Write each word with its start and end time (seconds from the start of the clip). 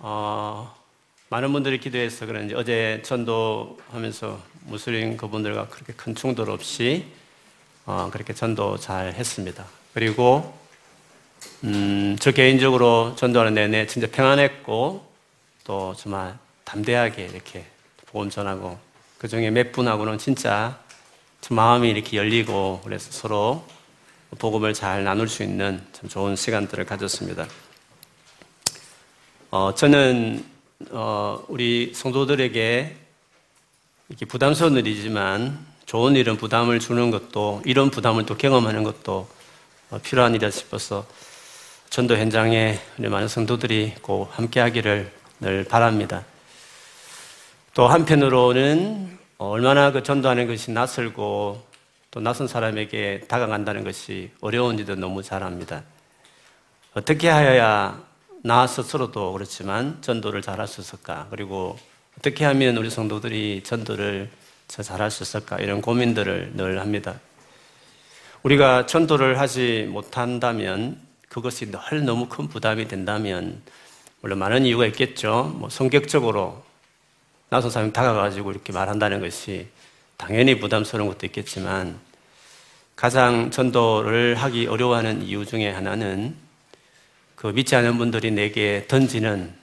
어, 0.00 0.74
많은 1.28 1.52
분들이 1.52 1.78
기도해서 1.78 2.26
그런지 2.26 2.54
어제 2.54 3.02
전도하면서 3.04 4.40
무슬림 4.66 5.16
그분들과 5.16 5.68
그렇게 5.68 5.92
큰 5.92 6.14
충돌 6.14 6.50
없이 6.50 7.06
어, 7.84 8.08
그렇게 8.12 8.32
전도 8.32 8.78
잘 8.78 9.12
했습니다. 9.12 9.64
그리고 9.94 10.54
음, 11.64 12.16
저 12.20 12.30
개인적으로 12.30 13.14
전도하는 13.16 13.54
내내 13.54 13.86
진짜 13.86 14.06
평안했고 14.10 15.06
또 15.64 15.94
정말 15.96 16.38
담대하게 16.64 17.26
이렇게 17.26 17.66
복음 18.06 18.30
전하고 18.30 18.78
그 19.18 19.26
중에 19.26 19.50
몇 19.50 19.72
분하고는 19.72 20.18
진짜 20.18 20.78
마음이 21.50 21.90
이렇게 21.90 22.16
열리고 22.16 22.82
그래서 22.84 23.10
서로 23.10 23.64
복음을 24.38 24.74
잘 24.74 25.04
나눌 25.04 25.28
수 25.28 25.42
있는 25.42 25.82
참 25.92 26.08
좋은 26.08 26.36
시간들을 26.36 26.84
가졌습니다. 26.84 27.46
어, 29.50 29.74
저는 29.74 30.44
어, 30.90 31.42
우리 31.48 31.92
성도들에게 31.94 32.96
이렇게 34.10 34.26
부담스러운 34.26 34.76
일이지만 34.76 35.58
좋은 35.86 36.16
일은 36.16 36.36
부담을 36.36 36.78
주는 36.80 37.10
것도 37.10 37.62
이런 37.64 37.90
부담을 37.90 38.26
또 38.26 38.36
경험하는 38.36 38.84
것도 38.84 39.26
어, 39.90 39.98
필요한 40.02 40.34
일이다 40.34 40.50
싶어서 40.50 41.06
전도 41.88 42.18
현장에 42.18 42.78
우리 42.98 43.08
많은 43.08 43.26
성도들이 43.26 43.94
꼭 44.02 44.28
함께하기를 44.36 45.10
늘 45.40 45.64
바랍니다. 45.64 46.26
또 47.72 47.86
한편으로는 47.86 49.18
얼마나 49.38 49.92
그 49.92 50.02
전도하는 50.02 50.46
것이 50.46 50.72
낯설고 50.72 51.66
또 52.10 52.20
낯선 52.20 52.48
사람에게 52.48 53.22
다가간다는 53.28 53.82
것이 53.82 54.30
어려운지도 54.42 54.96
너무 54.96 55.22
잘 55.22 55.42
압니다. 55.42 55.84
어떻게 56.92 57.30
하여야 57.30 58.07
나 58.44 58.66
스스로도 58.68 59.32
그렇지만 59.32 60.00
전도를 60.00 60.42
잘할 60.42 60.68
수 60.68 60.80
있을까? 60.80 61.26
그리고 61.30 61.76
어떻게 62.18 62.44
하면 62.44 62.76
우리 62.76 62.88
성도들이 62.88 63.62
전도를 63.64 64.30
더 64.68 64.82
잘할 64.82 65.10
수 65.10 65.24
있을까? 65.24 65.58
이런 65.58 65.80
고민들을 65.80 66.52
늘 66.54 66.80
합니다. 66.80 67.18
우리가 68.44 68.86
전도를 68.86 69.40
하지 69.40 69.88
못한다면 69.90 71.00
그것이 71.28 71.70
늘 71.70 72.04
너무 72.04 72.28
큰 72.28 72.48
부담이 72.48 72.86
된다면 72.86 73.60
물론 74.20 74.38
많은 74.38 74.66
이유가 74.66 74.86
있겠죠. 74.86 75.52
뭐 75.56 75.68
성격적으로 75.68 76.64
나선 77.50 77.70
사람이 77.70 77.92
다가가지고 77.92 78.52
이렇게 78.52 78.72
말한다는 78.72 79.20
것이 79.20 79.66
당연히 80.16 80.58
부담스러운 80.58 81.08
것도 81.08 81.26
있겠지만 81.26 81.98
가장 82.94 83.50
전도를 83.50 84.36
하기 84.36 84.66
어려워하는 84.66 85.22
이유 85.22 85.44
중에 85.44 85.70
하나는 85.70 86.47
그 87.38 87.46
믿지 87.46 87.76
않은 87.76 87.98
분들이 87.98 88.32
내게 88.32 88.84
던지는 88.88 89.54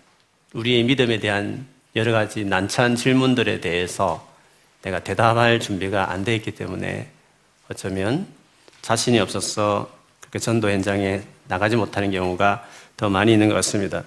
우리의 0.53 0.83
믿음에 0.83 1.19
대한 1.19 1.67
여러 1.97 2.13
가지 2.13 2.45
난처한 2.45 2.95
질문들에 2.95 3.59
대해서 3.59 4.25
내가 4.81 4.99
대답할 4.99 5.59
준비가 5.59 6.09
안 6.09 6.23
돼 6.23 6.35
있기 6.37 6.51
때문에 6.51 7.11
어쩌면 7.69 8.27
자신이 8.81 9.19
없어서 9.19 9.91
그렇게 10.21 10.39
전도 10.39 10.69
현장에 10.69 11.23
나가지 11.49 11.75
못하는 11.75 12.11
경우가 12.11 12.65
더 12.95 13.09
많이 13.09 13.33
있는 13.33 13.49
것 13.49 13.55
같습니다. 13.55 14.05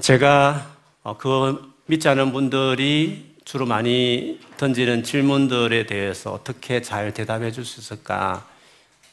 제가 0.00 0.70
어, 1.02 1.18
그 1.18 1.74
믿지 1.86 2.08
않은 2.08 2.32
분들이 2.32 3.34
주로 3.44 3.66
많이 3.66 4.38
던지는 4.58 5.02
질문들에 5.02 5.86
대해서 5.86 6.32
어떻게 6.32 6.82
잘 6.82 7.12
대답해 7.12 7.50
줄 7.50 7.64
수 7.64 7.80
있을까? 7.80 8.46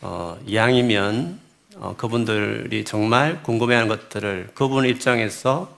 어, 0.02 0.38
이왕이면 0.46 1.47
어, 1.80 1.96
그분들이 1.98 2.84
정말 2.84 3.42
궁금해하는 3.44 3.88
것들을 3.88 4.52
그분 4.54 4.86
입장에서 4.86 5.78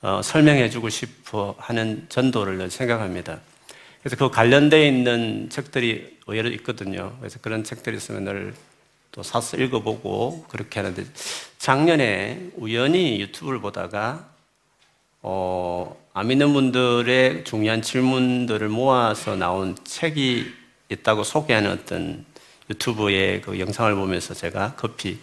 어, 0.00 0.20
설명해 0.22 0.70
주고 0.70 0.88
싶어 0.88 1.54
하는 1.58 2.06
전도를 2.08 2.70
생각합니다. 2.70 3.40
그래서 4.02 4.16
그 4.16 4.30
관련되어 4.30 4.84
있는 4.84 5.48
책들이 5.50 6.18
의외로 6.26 6.48
있거든요. 6.50 7.16
그래서 7.18 7.38
그런 7.40 7.64
책들이 7.64 7.96
있으면 7.96 8.24
늘 8.24 8.54
또 9.18 9.22
사서 9.22 9.56
읽어보고 9.56 10.46
그렇게 10.48 10.80
하는데 10.80 11.04
작년에 11.58 12.50
우연히 12.56 13.20
유튜브를 13.20 13.60
보다가 13.60 14.28
어, 15.22 15.96
안 16.12 16.28
믿는 16.28 16.52
분들의 16.52 17.44
중요한 17.44 17.82
질문들을 17.82 18.68
모아서 18.68 19.34
나온 19.34 19.76
책이 19.82 20.46
있다고 20.90 21.24
소개하는 21.24 21.72
어떤 21.72 22.24
유튜브의 22.70 23.40
그 23.40 23.58
영상을 23.58 23.92
보면서 23.94 24.34
제가 24.34 24.74
커피 24.76 25.18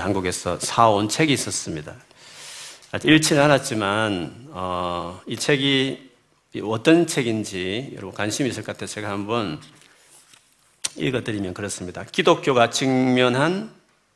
한국에서 0.00 0.58
사온 0.60 1.08
책이 1.08 1.32
있었습니다. 1.32 1.94
읽지는 3.04 3.42
않았지만 3.42 4.48
어, 4.50 5.20
이 5.26 5.36
책이 5.36 6.10
어떤 6.64 7.06
책인지 7.06 7.90
여러분 7.92 8.14
관심이 8.14 8.48
있을 8.48 8.62
것 8.62 8.72
같아서 8.72 8.94
제가 8.94 9.10
한번 9.10 9.60
읽어드리면 10.96 11.54
그렇습니다. 11.54 12.04
기독교가 12.04 12.70
직면한 12.70 13.70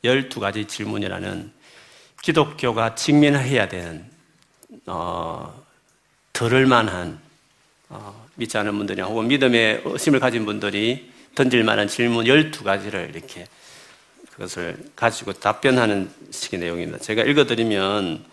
12가지 0.05 0.67
질문이라는 0.67 1.53
기독교가 2.23 2.95
직면해야 2.95 3.69
되는 3.69 4.09
어, 4.87 5.63
들을 6.33 6.67
만한 6.67 7.19
어, 7.89 8.27
믿지 8.37 8.57
않은 8.57 8.77
분들이 8.77 9.03
혹은 9.03 9.29
믿음의 9.29 9.83
의심을 9.85 10.21
가진 10.21 10.47
분들이 10.47 11.11
던질 11.35 11.65
만한 11.65 11.89
질문 11.89 12.25
12가지를 12.25 13.15
이렇게 13.15 13.47
그것을 14.41 14.79
가지고 14.97 15.35
답변하는 15.35 16.11
식의 16.31 16.61
내용입니다. 16.61 16.99
제가 16.99 17.25
읽어드리면 17.25 18.25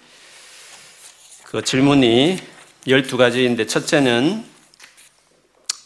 그 1.44 1.62
질문이 1.62 2.40
12가지인데 2.88 3.68
첫째는 3.68 4.46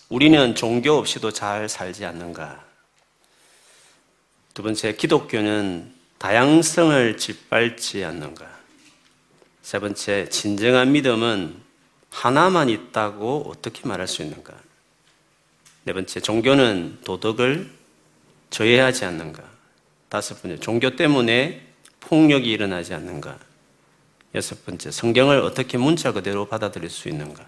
우리는 0.10 0.54
종교 0.54 0.94
없이도 0.94 1.32
잘 1.32 1.68
살지 1.68 2.06
않는가? 2.06 2.64
두 4.54 4.62
번째, 4.62 4.94
기독교는 4.94 5.92
다양성을 6.20 7.18
짓밟지 7.18 8.06
않는가? 8.06 8.48
세 9.64 9.80
번째, 9.80 10.30
진정한 10.30 10.92
믿음은 10.92 11.56
하나만 12.12 12.70
있다고 12.70 13.46
어떻게 13.48 13.88
말할 13.88 14.08
수 14.08 14.22
있는가? 14.22 14.54
네 15.86 15.94
번째, 15.94 16.20
종교는 16.20 17.00
도덕을 17.06 17.72
저해하지 18.52 19.06
않는가? 19.06 19.51
다섯 20.12 20.42
번째, 20.42 20.60
종교 20.60 20.98
때문에 20.98 21.66
폭력이 22.02 22.52
일어나지 22.52 22.94
않는가? 22.94 23.40
여섯 24.36 24.66
번째, 24.66 24.92
성경을 24.92 25.40
어떻게 25.40 25.78
문자 25.78 26.12
그대로 26.12 26.50
받아들일 26.50 26.90
수 26.90 27.08
있는가? 27.08 27.48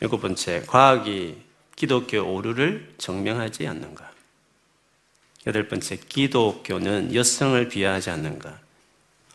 일곱 0.00 0.20
번째, 0.20 0.62
과학이 0.68 1.38
기독교 1.74 2.22
오류를 2.22 2.94
증명하지 2.98 3.66
않는가? 3.66 4.12
여덟 5.48 5.66
번째, 5.66 5.96
기독교는 5.96 7.16
여성을 7.16 7.68
비하하지 7.68 8.10
않는가? 8.10 8.60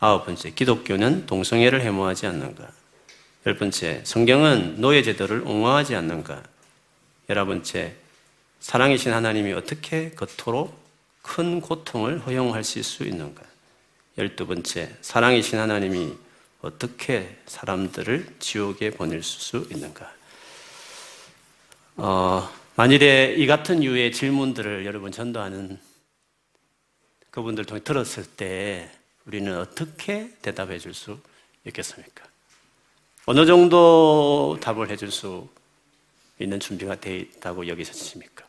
아홉 0.00 0.24
번째, 0.24 0.52
기독교는 0.52 1.26
동성애를 1.26 1.82
해모하지 1.82 2.28
않는가? 2.28 2.70
열 3.44 3.58
번째, 3.58 4.00
성경은 4.04 4.80
노예 4.80 5.02
제도를 5.02 5.42
옹호하지 5.42 5.94
않는가? 5.94 6.42
열아 7.28 7.44
번째, 7.44 7.94
사랑이신 8.60 9.12
하나님이 9.12 9.52
어떻게 9.52 10.12
그토록 10.12 10.85
큰 11.26 11.60
고통을 11.60 12.24
허용하실 12.24 12.84
수 12.84 13.02
있는가? 13.02 13.42
열두 14.16 14.46
번째, 14.46 14.96
사랑이신 15.02 15.58
하나님이 15.58 16.14
어떻게 16.62 17.36
사람들을 17.46 18.36
지옥에 18.38 18.90
보낼 18.90 19.22
수 19.22 19.66
있는가? 19.70 20.10
어, 21.96 22.48
만일에 22.76 23.34
이 23.36 23.46
같은 23.46 23.82
유의 23.82 24.12
질문들을 24.12 24.86
여러분 24.86 25.10
전도하는 25.10 25.78
그분들 27.30 27.64
통해 27.64 27.82
들었을 27.82 28.24
때 28.24 28.90
우리는 29.26 29.58
어떻게 29.58 30.30
대답해 30.40 30.78
줄 30.78 30.94
수 30.94 31.18
있겠습니까? 31.66 32.24
어느 33.26 33.44
정도 33.44 34.56
답을 34.60 34.88
해줄 34.88 35.10
수 35.10 35.48
있는 36.38 36.60
준비가 36.60 36.94
되어 36.94 37.16
있다고 37.16 37.66
여기셨습니까? 37.66 38.46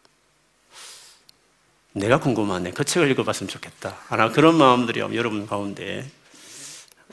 내가 1.98 2.20
궁금하네. 2.20 2.72
그 2.72 2.84
책을 2.84 3.10
읽어봤으면 3.12 3.50
좋겠다. 3.50 3.98
하나 4.08 4.30
그런 4.30 4.56
마음들이 4.56 5.00
여러분 5.00 5.48
가운데 5.48 6.08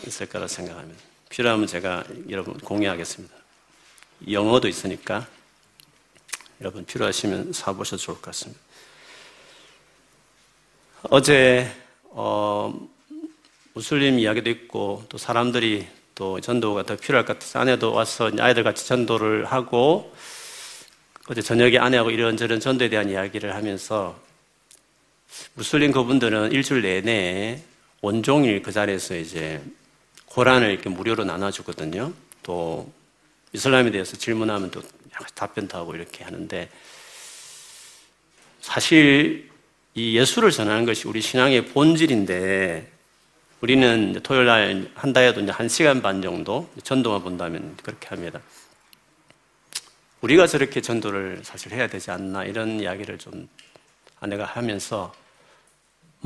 있을 0.06 0.26
거라 0.26 0.46
생각합니다. 0.46 1.02
필요하면 1.30 1.66
제가 1.66 2.04
여러분 2.28 2.58
공유하겠습니다. 2.58 3.34
영어도 4.30 4.68
있으니까 4.68 5.26
여러분 6.60 6.84
필요하시면 6.84 7.54
사보셔도 7.54 8.02
좋을 8.02 8.16
것 8.16 8.26
같습니다. 8.26 8.60
어제 11.04 11.70
어, 12.10 12.88
무슬림 13.72 14.18
이야기도 14.18 14.50
있고 14.50 15.04
또 15.08 15.16
사람들이 15.16 15.86
또 16.14 16.40
전도가 16.40 16.84
더 16.84 16.96
필요할 16.96 17.24
것 17.24 17.34
같아서 17.34 17.58
아내도 17.58 17.92
와서 17.92 18.30
아이들 18.38 18.62
같이 18.62 18.86
전도를 18.86 19.46
하고 19.46 20.14
어제 21.28 21.40
저녁에 21.40 21.78
아내하고 21.78 22.10
이런저런 22.10 22.60
전도에 22.60 22.90
대한 22.90 23.08
이야기를 23.08 23.54
하면서 23.54 24.23
무슬림 25.54 25.92
그분들은 25.92 26.52
일주일 26.52 26.82
내내 26.82 27.62
온종일 28.00 28.62
그 28.62 28.72
자리에서 28.72 29.16
이제 29.16 29.62
고란을 30.26 30.70
이렇게 30.70 30.88
무료로 30.88 31.24
나눠주거든요. 31.24 32.12
또 32.42 32.92
이슬람에 33.52 33.90
대해서 33.90 34.16
질문하면 34.16 34.70
또 34.70 34.82
답변도 35.34 35.78
하고 35.78 35.94
이렇게 35.94 36.24
하는데 36.24 36.68
사실 38.60 39.48
이 39.94 40.18
예수를 40.18 40.50
전하는 40.50 40.84
것이 40.84 41.06
우리 41.06 41.20
신앙의 41.20 41.66
본질인데 41.66 42.90
우리는 43.60 44.20
토요일 44.22 44.46
날 44.46 44.90
한다 44.94 45.20
해도 45.20 45.40
이제 45.40 45.52
한 45.52 45.68
시간 45.68 46.02
반 46.02 46.20
정도 46.20 46.68
전도만 46.82 47.22
본다면 47.22 47.76
그렇게 47.82 48.08
합니다. 48.08 48.40
우리가 50.20 50.46
저렇게 50.46 50.80
전도를 50.80 51.40
사실 51.44 51.72
해야 51.72 51.86
되지 51.86 52.10
않나 52.10 52.44
이런 52.44 52.80
이야기를 52.80 53.18
좀 53.18 53.48
아내가 54.20 54.44
하면서 54.44 55.14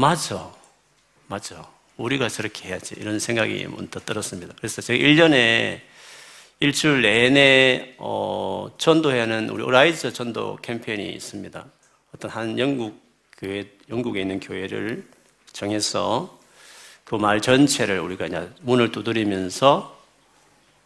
맞아, 0.01 0.49
맞아. 1.27 1.69
우리가 1.97 2.29
저렇게 2.29 2.69
해야지 2.69 2.95
이런 2.97 3.19
생각이 3.19 3.67
문득 3.67 4.07
들었습니다. 4.07 4.55
그래서 4.57 4.81
제가 4.81 4.97
1년에 5.03 5.81
일주일 6.61 7.03
내내 7.03 7.97
어, 7.99 8.69
전도해야 8.79 9.23
하는 9.23 9.51
우리 9.51 9.65
Arise 9.65 10.13
전도 10.13 10.59
캠페인이 10.63 11.05
있습니다. 11.15 11.67
어떤 12.15 12.31
한 12.31 12.57
영국 12.61 13.03
교회, 13.39 13.69
영국에 13.91 14.21
있는 14.21 14.39
교회를 14.39 15.05
정해서 15.53 16.39
그 17.05 17.17
말 17.17 17.41
전체를 17.41 17.99
우리가 17.99 18.27
이제 18.27 18.49
문을 18.61 18.93
두드리면서 18.93 20.01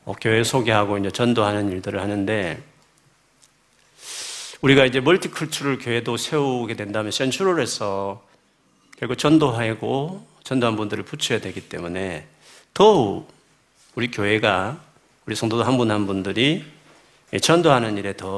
어, 0.06 0.14
교회 0.22 0.42
소개하고 0.42 0.96
이제 0.96 1.10
전도하는 1.10 1.70
일들을 1.70 2.00
하는데 2.00 2.62
우리가 4.62 4.86
이제 4.86 5.00
멀티컬처럴 5.00 5.80
교회도 5.80 6.16
세우게 6.16 6.76
된다면 6.76 7.12
센츄럴에서 7.12 8.31
결국 9.02 9.18
전도하고 9.18 10.24
전도한 10.44 10.76
분들을 10.76 11.02
붙여야 11.02 11.40
되기 11.40 11.62
때문에 11.62 12.24
더욱 12.72 13.26
우리 13.96 14.12
교회가 14.12 14.80
우리 15.26 15.34
성도들 15.34 15.66
한분 15.66 15.90
한 15.90 16.06
분들이 16.06 16.64
전도하는 17.36 17.98
일에 17.98 18.16
더잘 18.16 18.28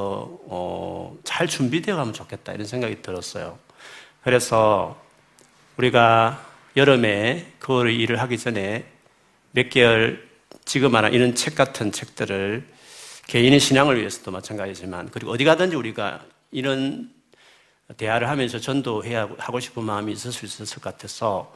어, 0.49 1.46
준비되어 1.46 1.96
가면 1.96 2.14
좋겠다 2.14 2.55
이런 2.55 2.66
생각이 2.66 3.02
들었어요. 3.02 3.58
그래서 4.22 4.99
우리가 5.76 6.43
여름에 6.78 7.52
그 7.58 7.87
일을 7.90 8.22
하기 8.22 8.38
전에 8.38 8.87
몇 9.52 9.69
개월 9.69 10.26
지금 10.64 10.93
말한 10.93 11.12
이런 11.12 11.34
책 11.34 11.56
같은 11.56 11.93
책들을 11.93 12.66
개인의 13.26 13.61
신앙을 13.61 13.99
위해서도 13.99 14.31
마찬가지지만 14.31 15.11
그리고 15.11 15.31
어디 15.31 15.44
가든지 15.44 15.76
우리가 15.76 16.25
이런 16.52 17.11
대화를 17.97 18.29
하면서 18.29 18.59
전도해야 18.59 19.29
하고 19.39 19.61
싶은 19.61 19.85
마음이 19.85 20.13
있을 20.13 20.33
수 20.33 20.47
있을 20.47 20.67
것 20.81 20.83
같아서 20.83 21.55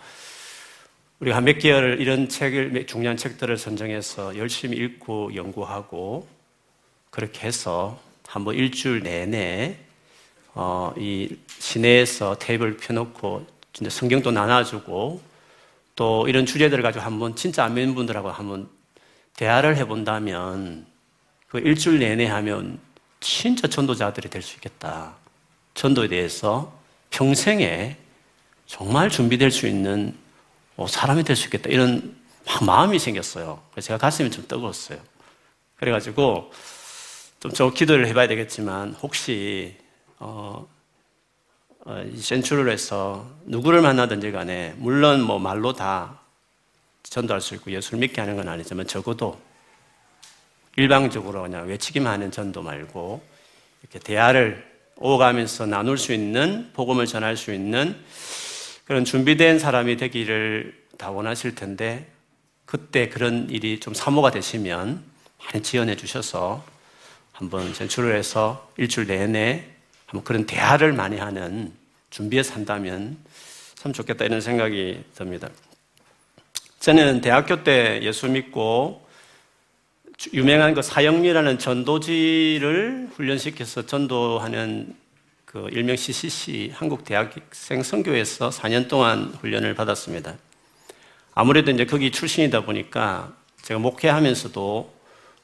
우리가 1.20 1.36
한 1.36 1.44
몇 1.44 1.58
개월 1.58 2.00
이런 2.00 2.28
책을, 2.28 2.86
중요한 2.86 3.16
책들을 3.16 3.56
선정해서 3.56 4.36
열심히 4.36 4.76
읽고 4.76 5.34
연구하고 5.34 6.28
그렇게 7.10 7.46
해서 7.46 7.98
한번 8.26 8.54
일주일 8.54 9.00
내내 9.02 9.78
어, 10.54 10.92
이 10.96 11.36
시내에서 11.58 12.36
테이블 12.38 12.76
펴놓고 12.76 13.46
진짜 13.72 13.90
성경도 13.90 14.30
나눠주고 14.30 15.20
또 15.96 16.28
이런 16.28 16.46
주제들을 16.46 16.82
가지고 16.82 17.04
한번 17.04 17.34
진짜 17.36 17.64
안 17.64 17.74
믿는 17.74 17.94
분들하고 17.94 18.30
한번 18.30 18.68
대화를 19.36 19.76
해본다면 19.76 20.86
그 21.48 21.58
일주일 21.58 22.00
내내 22.00 22.26
하면 22.26 22.78
진짜 23.20 23.66
전도자들이 23.66 24.28
될 24.30 24.42
수 24.42 24.56
있겠다. 24.56 25.16
전도에 25.78 26.08
대해서 26.08 26.76
평생에 27.10 27.96
정말 28.66 29.08
준비될 29.10 29.52
수 29.52 29.68
있는 29.68 30.12
어, 30.76 30.88
사람이 30.88 31.22
될 31.22 31.36
수 31.36 31.46
있겠다. 31.46 31.70
이런 31.70 32.16
마음이 32.66 32.98
생겼어요. 32.98 33.62
그래서 33.70 33.86
제가 33.86 33.98
가슴이 33.98 34.30
좀 34.30 34.44
뜨거웠어요. 34.48 34.98
그래가지고 35.76 36.50
좀 37.38 37.52
저 37.52 37.70
기도를 37.70 38.08
해봐야 38.08 38.26
되겠지만 38.26 38.94
혹시 38.94 39.76
어, 40.18 40.66
어, 41.84 42.04
센츄를 42.16 42.72
해서 42.72 43.30
누구를 43.44 43.80
만나든지 43.80 44.32
간에 44.32 44.74
물론 44.78 45.22
뭐 45.22 45.38
말로 45.38 45.74
다 45.74 46.18
전도할 47.04 47.40
수 47.40 47.54
있고 47.54 47.70
예수를 47.70 48.00
믿게 48.00 48.20
하는 48.20 48.34
건 48.34 48.48
아니지만 48.48 48.88
적어도 48.88 49.40
일방적으로 50.76 51.42
그냥 51.42 51.68
외치기만 51.68 52.12
하는 52.12 52.32
전도 52.32 52.62
말고 52.62 53.22
이렇게 53.82 54.00
대화를 54.00 54.67
오가면서 55.00 55.66
나눌 55.66 55.96
수 55.96 56.12
있는 56.12 56.70
복음을 56.72 57.06
전할 57.06 57.36
수 57.36 57.52
있는 57.52 57.96
그런 58.84 59.04
준비된 59.04 59.58
사람이 59.58 59.96
되기를 59.96 60.74
다 60.96 61.10
원하실 61.10 61.54
텐데 61.54 62.08
그때 62.64 63.08
그런 63.08 63.48
일이 63.50 63.80
좀 63.80 63.94
사모가 63.94 64.30
되시면 64.30 65.02
많이 65.44 65.62
지원해 65.62 65.96
주셔서 65.96 66.64
한번 67.32 67.72
전출을 67.72 68.16
해서 68.16 68.70
일주일 68.76 69.06
내내 69.06 69.64
한번 70.06 70.24
그런 70.24 70.46
대화를 70.46 70.92
많이 70.92 71.18
하는 71.18 71.72
준비해서 72.10 72.54
한다면 72.54 73.16
참 73.74 73.92
좋겠다 73.92 74.24
이런 74.24 74.40
생각이 74.40 75.04
듭니다. 75.14 75.48
저는 76.80 77.20
대학교 77.20 77.62
때 77.62 78.00
예수 78.02 78.28
믿고 78.28 79.07
유명한 80.32 80.74
그 80.74 80.82
사형리라는 80.82 81.60
전도지를 81.60 83.10
훈련시켜서 83.14 83.86
전도하는 83.86 84.96
그 85.44 85.68
일명 85.70 85.94
CCC 85.94 86.72
한국 86.74 87.04
대학생 87.04 87.84
선교에서 87.84 88.50
4년 88.50 88.88
동안 88.88 89.32
훈련을 89.40 89.74
받았습니다. 89.74 90.34
아무래도 91.34 91.70
이제 91.70 91.86
거기 91.86 92.10
출신이다 92.10 92.64
보니까 92.64 93.32
제가 93.62 93.78
목회하면서도 93.78 94.92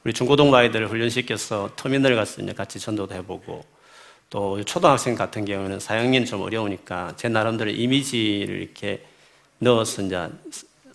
우리 0.03 0.13
중고등부 0.13 0.55
아이들을 0.55 0.89
훈련시켜서 0.89 1.71
터미널 1.77 2.17
가서 2.17 2.41
이제 2.41 2.51
같이 2.51 2.77
전도도 2.77 3.15
해보고 3.15 3.63
또 4.29 4.61
초등학생 4.65 5.15
같은 5.15 5.45
경우는 5.45 5.79
사형리는 5.79 6.27
좀 6.27 6.41
어려우니까 6.41 7.13
제 7.15 7.29
나름대로 7.29 7.71
이미지를 7.71 8.61
이렇게 8.61 9.05
넣어서 9.59 10.01
이제 10.01 10.29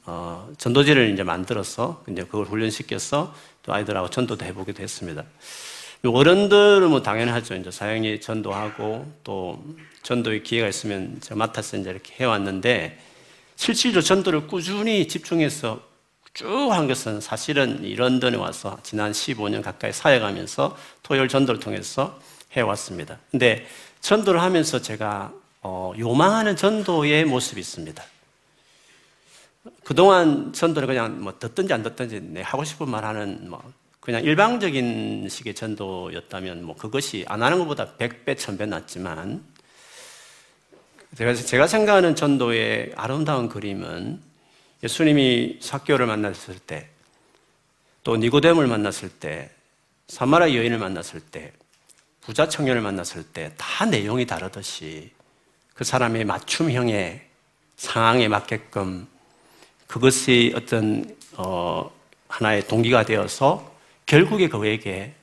어, 0.07 0.51
전도지를 0.59 1.13
이제 1.13 1.23
만들어서 1.23 2.03
이제 2.09 2.25
그걸 2.25 2.45
훈련시켜서 2.45 3.33
또 3.63 3.73
아이들하고 3.73 4.11
전도도 4.11 4.45
해보기도 4.47 4.83
했습니다. 4.83 5.25
어른들은 6.05 6.89
뭐 6.89 7.03
당연하죠. 7.03 7.55
이제 7.57 7.71
사형리 7.71 8.21
전도하고 8.21 9.13
또 9.23 9.63
전도의 10.03 10.43
기회가 10.43 10.69
있으면 10.69 11.19
제가 11.21 11.37
맡아서 11.37 11.77
이제 11.77 11.91
이렇게 11.91 12.15
해왔는데 12.19 12.99
실질적으로 13.57 14.03
전도를 14.03 14.47
꾸준히 14.47 15.07
집중해서 15.07 15.91
쭉 16.33 16.71
한 16.71 16.87
것은 16.87 17.21
사실은 17.21 17.85
이 17.85 17.95
런던에 17.97 18.37
와서 18.37 18.79
지난 18.83 19.13
15년 19.13 19.63
가까이 19.63 19.93
사역하면서 19.93 20.77
토요일 21.03 21.29
전도를 21.29 21.61
통해서 21.61 22.19
해왔습니다. 22.53 23.19
근데 23.31 23.67
전도를 24.01 24.41
하면서 24.41 24.81
제가 24.81 25.33
어, 25.63 25.93
요망하는 25.99 26.57
전도의 26.57 27.27
모습이 27.27 27.61
있습니다. 27.61 28.03
그동안 29.85 30.53
전도를 30.53 30.87
그냥 30.87 31.23
뭐 31.23 31.39
듣든지 31.39 31.73
안 31.73 31.83
듣든지 31.83 32.21
내 32.21 32.43
하고 32.43 32.65
싶은 32.65 32.89
말 32.89 33.05
하는 33.05 33.49
뭐 33.49 33.63
그냥 34.01 34.23
일방적인 34.23 35.29
식의 35.29 35.55
전도였다면 35.55 36.65
뭐 36.65 36.77
그것이 36.77 37.25
안 37.29 37.43
하는 37.43 37.59
것보다 37.59 37.95
100배, 37.97 38.37
1000배 38.37 38.69
낫지만 38.69 39.45
제가, 41.17 41.67
생각하는 41.67 42.15
전도의 42.15 42.93
아름다운 42.97 43.49
그림은 43.49 44.21
예수님이 44.83 45.59
사교를 45.61 46.07
만났을 46.07 46.59
때, 46.59 46.89
또 48.05 48.17
니고데모를 48.17 48.69
만났을 48.69 49.09
때, 49.09 49.51
사마라 50.07 50.55
여인을 50.55 50.79
만났을 50.79 51.21
때, 51.21 51.53
부자 52.21 52.49
청년을 52.49 52.81
만났을 52.81 53.25
때 53.25 53.53
다 53.57 53.87
내용이 53.87 54.27
다르듯이 54.27 55.11
그 55.75 55.85
사람의 55.85 56.27
맞춤형의 56.27 57.27
상황에 57.77 58.29
맞게끔 58.29 59.09
그것이 59.91 60.53
어떤 60.55 61.05
어, 61.37 61.91
하나의 62.29 62.69
동기가 62.69 63.05
되어서 63.05 63.75
결국에 64.07 64.49
그에게 64.49 65.15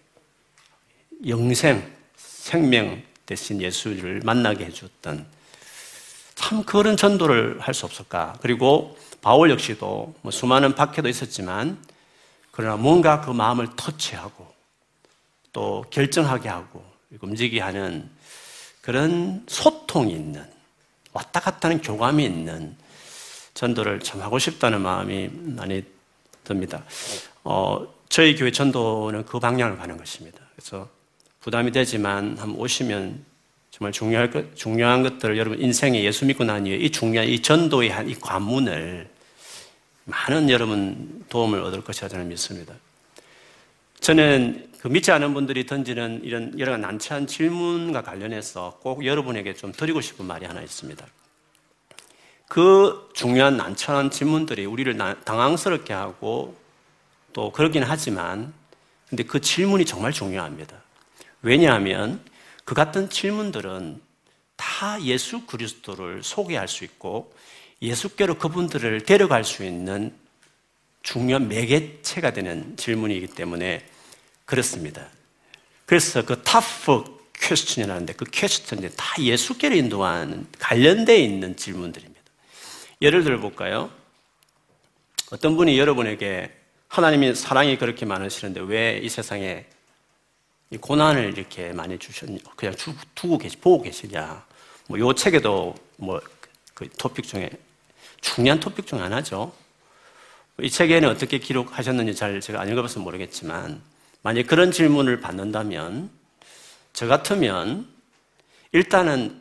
영생, 1.25 1.89
생명 2.17 3.01
대신 3.25 3.61
예수를 3.61 4.19
만나게 4.25 4.65
해줬던 4.65 5.25
참 6.35 6.63
그런 6.65 6.97
전도를 6.97 7.61
할 7.61 7.73
수 7.73 7.85
없을까. 7.85 8.37
그리고 8.41 8.97
바울 9.21 9.51
역시도 9.51 10.13
뭐 10.21 10.31
수많은 10.33 10.75
박해도 10.75 11.07
있었지만 11.07 11.81
그러나 12.51 12.75
뭔가 12.75 13.21
그 13.21 13.31
마음을 13.31 13.69
터치하고 13.77 14.53
또 15.53 15.85
결정하게 15.89 16.49
하고 16.49 16.83
움직이게 17.21 17.61
하는 17.61 18.09
그런 18.81 19.45
소통이 19.47 20.11
있는 20.11 20.45
왔다 21.13 21.39
갔다 21.39 21.69
하는 21.69 21.81
교감이 21.81 22.25
있는 22.25 22.75
전도를 23.57 24.01
참 24.01 24.21
하고 24.21 24.37
싶다는 24.37 24.81
마음이 24.81 25.29
많이 25.31 25.83
듭니다. 26.43 26.83
어, 27.43 27.87
저희 28.07 28.35
교회 28.35 28.51
전도는 28.51 29.25
그 29.25 29.39
방향을 29.39 29.77
가는 29.77 29.97
것입니다. 29.97 30.39
그래서 30.55 30.87
부담이 31.41 31.71
되지만 31.71 32.37
한번 32.37 32.61
오시면 32.61 33.25
정말 33.71 33.91
중요할 33.91 34.29
것, 34.29 34.55
중요한 34.55 35.01
것들을 35.01 35.37
여러분 35.37 35.59
인생에 35.59 36.03
예수 36.03 36.25
믿고 36.25 36.43
난 36.43 36.67
이후에 36.67 36.77
이 36.77 36.91
중요한 36.91 37.27
이 37.27 37.41
전도의 37.41 37.89
한 37.89 38.07
이 38.07 38.13
관문을 38.13 39.09
많은 40.05 40.49
여러분 40.51 41.25
도움을 41.27 41.59
얻을 41.61 41.83
것이라 41.83 42.09
저는 42.09 42.27
믿습니다. 42.29 42.75
저는 43.99 44.69
그 44.79 44.87
믿지 44.87 45.11
않은 45.11 45.33
분들이 45.33 45.65
던지는 45.65 46.21
이런 46.23 46.57
여러 46.59 46.77
난처한 46.77 47.25
질문과 47.25 48.03
관련해서 48.03 48.77
꼭 48.83 49.03
여러분에게 49.03 49.55
좀 49.55 49.71
드리고 49.71 49.99
싶은 50.01 50.25
말이 50.25 50.45
하나 50.45 50.61
있습니다. 50.61 51.05
그 52.47 53.09
중요한 53.13 53.57
난처한 53.57 54.09
질문들이 54.11 54.65
우리를 54.65 54.97
당황스럽게 55.25 55.93
하고 55.93 56.57
또 57.33 57.51
그러긴 57.51 57.83
하지만 57.83 58.53
근데 59.09 59.23
그 59.23 59.41
질문이 59.41 59.85
정말 59.85 60.11
중요합니다. 60.11 60.75
왜냐하면 61.41 62.21
그 62.65 62.73
같은 62.73 63.09
질문들은 63.09 64.01
다 64.55 65.01
예수 65.03 65.45
그리스도를 65.45 66.23
소개할 66.23 66.67
수 66.67 66.83
있고 66.83 67.33
예수께로 67.81 68.37
그분들을 68.37 69.01
데려갈 69.01 69.43
수 69.43 69.63
있는 69.63 70.13
중요한 71.03 71.47
매개체가 71.47 72.33
되는 72.33 72.75
질문이기 72.75 73.27
때문에 73.27 73.85
그렇습니다. 74.45 75.07
그래서 75.85 76.25
그 76.25 76.41
tough 76.41 77.03
question이라는데 77.33 78.13
그 78.13 78.25
question이 78.25 78.89
다 78.97 79.21
예수께로 79.21 79.75
인도하는 79.75 80.47
관련되어 80.59 81.15
있는 81.15 81.55
질문들입니다. 81.55 82.16
예를 83.01 83.23
들어 83.23 83.39
볼까요? 83.39 83.91
어떤 85.31 85.55
분이 85.55 85.77
여러분에게 85.77 86.51
하나님이 86.87 87.35
사랑이 87.35 87.77
그렇게 87.77 88.05
많으시는데 88.05 88.61
왜 88.61 89.01
이 89.03 89.09
세상에 89.09 89.65
이 90.69 90.77
고난을 90.77 91.37
이렇게 91.37 91.71
많이 91.71 91.97
주셨냐? 91.97 92.39
그냥 92.55 92.75
두고 93.15 93.37
계시, 93.37 93.57
보고 93.57 93.81
계시냐? 93.83 94.45
뭐, 94.87 94.99
요 94.99 95.13
책에도 95.13 95.75
뭐, 95.97 96.19
그 96.73 96.89
토픽 96.97 97.25
중에 97.25 97.49
중요한 98.21 98.59
토픽 98.59 98.85
중 98.85 99.01
하나죠. 99.01 99.53
이 100.59 100.69
책에는 100.69 101.07
어떻게 101.07 101.37
기록하셨는지 101.39 102.15
잘 102.15 102.41
제가 102.41 102.59
안 102.59 102.69
읽어봐서 102.69 102.99
모르겠지만, 102.99 103.81
만약 104.23 104.47
그런 104.47 104.71
질문을 104.71 105.21
받는다면, 105.21 106.09
저 106.93 107.07
같으면, 107.07 107.87
일단은 108.73 109.39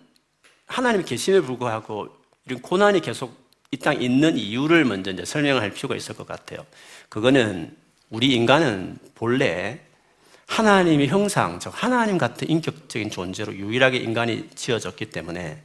하나님이 0.66 1.04
계심에 1.04 1.40
불구하고 1.40 2.08
이런 2.44 2.60
고난이 2.60 3.00
계속 3.00 3.45
이 3.76 3.78
땅에 3.78 4.02
있는 4.02 4.38
이유를 4.38 4.87
먼저 4.87 5.11
이제 5.11 5.26
설명할 5.26 5.71
필요가 5.71 5.95
있을 5.95 6.16
것 6.16 6.26
같아요. 6.26 6.64
그거는 7.11 7.76
우리 8.09 8.33
인간은 8.33 8.99
본래 9.14 9.80
하나님의 10.47 11.09
형상, 11.09 11.61
즉 11.61 11.73
하나님 11.75 12.16
같은 12.16 12.49
인격적인 12.49 13.11
존재로 13.11 13.54
유일하게 13.54 13.99
인간이 13.99 14.49
지어졌기 14.54 15.11
때문에 15.11 15.61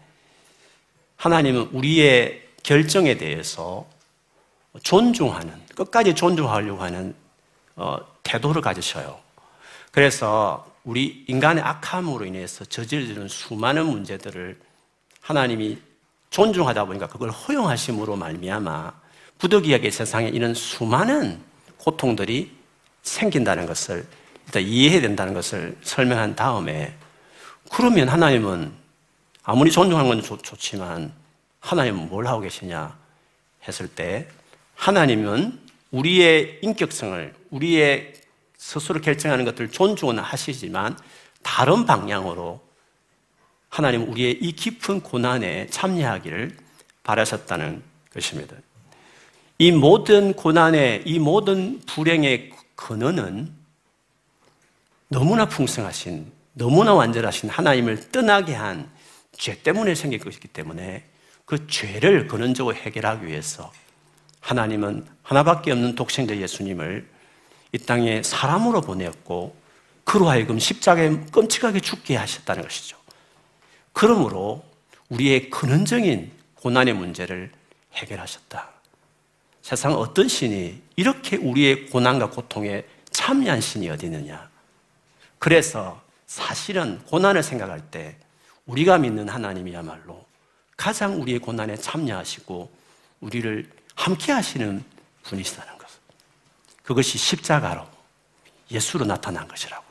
하나님은 1.16 1.70
우리의 1.72 2.50
결정에 2.64 3.16
대해서 3.16 3.88
존중하는, 4.84 5.54
끝까지 5.76 6.14
존중하려고 6.14 6.84
하는 6.84 7.16
어, 7.78 7.98
태도를 8.24 8.62
가지셔요. 8.62 9.20
그래서 9.92 10.70
우리 10.84 11.24
인간의 11.28 11.64
악함으로 11.64 12.26
인해서 12.26 12.66
저지르는 12.66 13.30
수많은 13.30 13.86
문제들을 13.86 14.60
하나님이 15.22 15.91
존중하다 16.32 16.86
보니까 16.86 17.08
그걸 17.08 17.30
허용하심으로 17.30 18.16
말미암아 18.16 18.94
부득이하게 19.38 19.92
세상에 19.92 20.30
이런 20.30 20.54
수많은 20.54 21.42
고통들이 21.78 22.52
생긴다는 23.04 23.66
것을 23.66 24.08
일단 24.46 24.64
이해해야 24.64 25.02
된다는 25.02 25.34
것을 25.34 25.78
설명한 25.82 26.36
다음에 26.36 26.96
그러면 27.72 28.10
하나님은 28.10 28.72
아무리 29.44 29.72
존중하는 29.72 30.10
건 30.10 30.22
좋, 30.22 30.42
좋지만 30.42 31.14
하나님은 31.60 32.10
뭘 32.10 32.28
하고 32.28 32.42
계시냐 32.42 32.98
했을 33.68 33.88
때 33.88 34.28
하나님은 34.76 35.60
우리의 35.92 36.60
인격성을 36.62 37.34
우리의 37.50 38.14
스스로 38.58 39.02
결정하는 39.02 39.44
것들을 39.44 39.72
존중은 39.72 40.20
하시지만 40.20 40.98
다른 41.44 41.86
방향으로 41.86 42.62
하나님은 43.72 44.08
우리의 44.08 44.34
이 44.34 44.52
깊은 44.52 45.02
고난에 45.02 45.68
참여하기를 45.68 46.56
바라셨다는 47.04 47.82
것입니다. 48.14 48.56
이 49.58 49.72
모든 49.72 50.34
고난의, 50.34 51.04
이 51.06 51.18
모든 51.20 51.82
불행의 51.88 52.52
근원은 52.76 53.52
너무나 55.08 55.48
풍성하신, 55.48 56.32
너무나 56.54 56.94
완전하신 56.94 57.50
하나님을 57.50 58.12
떠나게 58.12 58.54
한 58.54 59.02
죄 59.42 59.60
때문에 59.62 59.96
생긴 59.96 60.20
것이기 60.20 60.48
때문에 60.50 61.04
그 61.46 61.66
죄를 61.68 62.28
근원적으로 62.28 62.76
해결하기 62.76 63.26
위해서 63.26 63.72
하나님은 64.40 65.08
하나밖에 65.24 65.72
없는 65.72 65.96
독생자 65.96 66.36
예수님을 66.36 67.08
이 67.72 67.78
땅에 67.80 68.22
사람으로 68.22 68.82
보내었고 68.82 69.56
그로 70.04 70.30
하여금 70.30 70.60
십자가에 70.60 71.10
끔찍하게 71.32 71.80
죽게 71.80 72.16
하셨다는 72.18 72.64
것이죠. 72.64 72.98
그러므로 73.94 74.64
우리의 75.10 75.50
근원적인 75.50 76.32
고난의 76.56 76.94
문제를 76.94 77.52
해결하셨다. 77.94 78.70
세상 79.62 79.94
어떤 79.94 80.28
신이 80.28 80.82
이렇게 80.96 81.38
우리의 81.38 81.88
고난과 81.88 82.30
고통에 82.30 82.86
참여한 83.12 83.62
신이 83.62 83.90
어디 83.90 84.08
있느냐? 84.08 84.50
그래서 85.38 86.02
사실은 86.28 87.00
고난을 87.06 87.44
생각할 87.44 87.82
때 87.92 88.16
우리가 88.66 88.98
믿는 88.98 89.28
하나님이야말로 89.28 90.26
가장 90.78 91.22
우리의 91.22 91.40
고난에 91.40 91.76
참여하시고 91.76 92.72
우리를 93.20 93.70
함께 93.96 94.32
하시는 94.32 94.84
분이시다는 95.24 95.78
것. 95.78 95.88
그것이 96.84 97.18
십자가로 97.18 97.86
예수로 98.72 99.06
나타난 99.06 99.48
것이라고. 99.48 99.84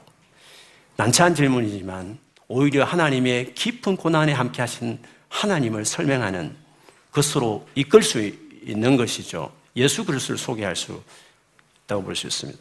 난처한 0.97 1.35
질문이지만 1.35 2.19
오히려 2.53 2.83
하나님의 2.83 3.55
깊은 3.55 3.97
고난에 3.97 4.33
함께 4.33 4.61
하신 4.61 4.99
하나님을 5.29 5.85
설명하는 5.85 6.57
것으로 7.13 7.69
이끌 7.77 8.03
수 8.03 8.21
있는 8.21 8.97
것이죠. 8.97 9.53
예수 9.77 10.05
그리스도를 10.05 10.37
소개할 10.37 10.75
수 10.75 11.01
있다고 11.85 12.03
볼 12.03 12.17
수 12.17 12.27
있습니다. 12.27 12.59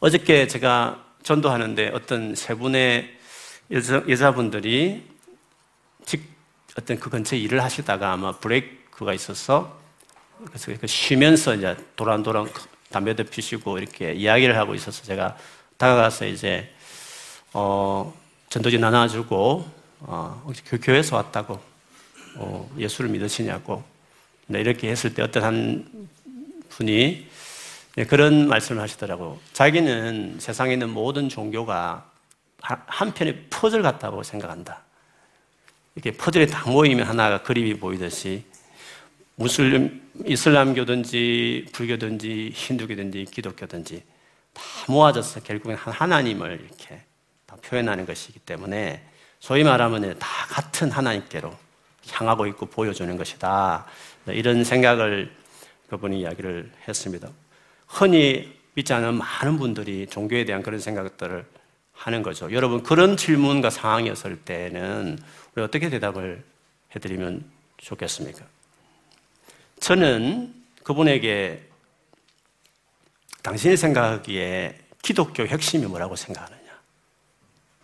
어저께 0.00 0.46
제가 0.46 1.04
전도하는데 1.22 1.90
어떤 1.92 2.34
세 2.34 2.54
분의 2.54 3.18
여자, 3.70 4.02
여자분들이 4.08 5.06
직 6.06 6.22
어떤 6.78 6.98
그 6.98 7.10
근처에 7.10 7.38
일을 7.38 7.62
하시다가 7.62 8.12
아마 8.12 8.32
브레이크가 8.32 9.12
있어서 9.12 9.78
그래서 10.46 10.72
그 10.80 10.86
쉬면서 10.86 11.54
이제 11.54 11.76
도란도란 11.96 12.50
담배도 12.88 13.24
피시고 13.24 13.76
이렇게 13.76 14.14
이야기를 14.14 14.56
하고 14.56 14.74
있어서 14.74 15.02
제가 15.02 15.36
다가가서 15.76 16.24
이제 16.24 16.72
어 17.52 18.18
전도지 18.50 18.78
나눠주고 18.78 19.64
어, 20.00 20.52
교회에서 20.82 21.14
왔다고 21.14 21.60
어, 22.34 22.68
예수를 22.76 23.08
믿으시냐고 23.10 23.84
네, 24.48 24.60
이렇게 24.60 24.90
했을 24.90 25.14
때 25.14 25.22
어떤 25.22 25.44
한 25.44 26.08
분이 26.68 27.28
네, 27.94 28.04
그런 28.06 28.48
말씀을 28.48 28.82
하시더라고. 28.82 29.40
자기는 29.52 30.38
세상에 30.40 30.72
있는 30.72 30.90
모든 30.90 31.28
종교가 31.28 32.10
한편의 32.60 33.46
퍼즐 33.50 33.82
같다고 33.82 34.24
생각한다. 34.24 34.82
이렇게 35.94 36.10
퍼즐이 36.16 36.48
다 36.48 36.68
모이면 36.68 37.06
하나가 37.06 37.42
그림이 37.42 37.74
보이듯이 37.74 38.44
무슬림, 39.36 40.02
이슬람교든지 40.26 41.66
불교든지 41.72 42.50
힌두교든지 42.52 43.26
기독교든지 43.30 44.02
다 44.52 44.62
모아져서 44.88 45.40
결국엔 45.40 45.76
한 45.76 45.92
하나님을 45.92 46.66
이렇게 46.66 47.04
표현하는 47.62 48.06
것이기 48.06 48.38
때문에 48.40 49.02
소위 49.38 49.64
말하면 49.64 50.18
다 50.18 50.28
같은 50.48 50.90
하나님께로 50.90 51.52
향하고 52.10 52.46
있고 52.46 52.66
보여주는 52.66 53.16
것이다. 53.16 53.86
이런 54.26 54.64
생각을 54.64 55.34
그분이 55.88 56.20
이야기를 56.20 56.70
했습니다. 56.86 57.28
흔히 57.86 58.58
믿지 58.74 58.92
않은 58.92 59.14
많은 59.14 59.58
분들이 59.58 60.06
종교에 60.06 60.44
대한 60.44 60.62
그런 60.62 60.78
생각들을 60.78 61.44
하는 61.92 62.22
거죠. 62.22 62.50
여러분, 62.52 62.82
그런 62.82 63.16
질문과 63.16 63.70
상황이었을 63.70 64.40
때는 64.42 65.18
우리 65.54 65.62
어떻게 65.62 65.90
대답을 65.90 66.42
해드리면 66.94 67.44
좋겠습니까? 67.78 68.44
저는 69.80 70.54
그분에게 70.82 71.66
당신이 73.42 73.76
생각하기에 73.76 74.78
기독교 75.02 75.44
핵심이 75.46 75.86
뭐라고 75.86 76.16
생각하느냐? 76.16 76.59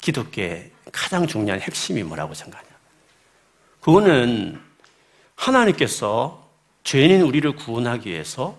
기독교의 0.01 0.71
가장 0.93 1.27
중요한 1.27 1.61
핵심이 1.61 2.03
뭐라고 2.03 2.35
생각하냐? 2.35 2.71
그거는 3.81 4.61
하나님께서 5.35 6.49
죄인인 6.85 7.23
우리를 7.23 7.57
구원하기 7.57 8.11
위해서 8.11 8.57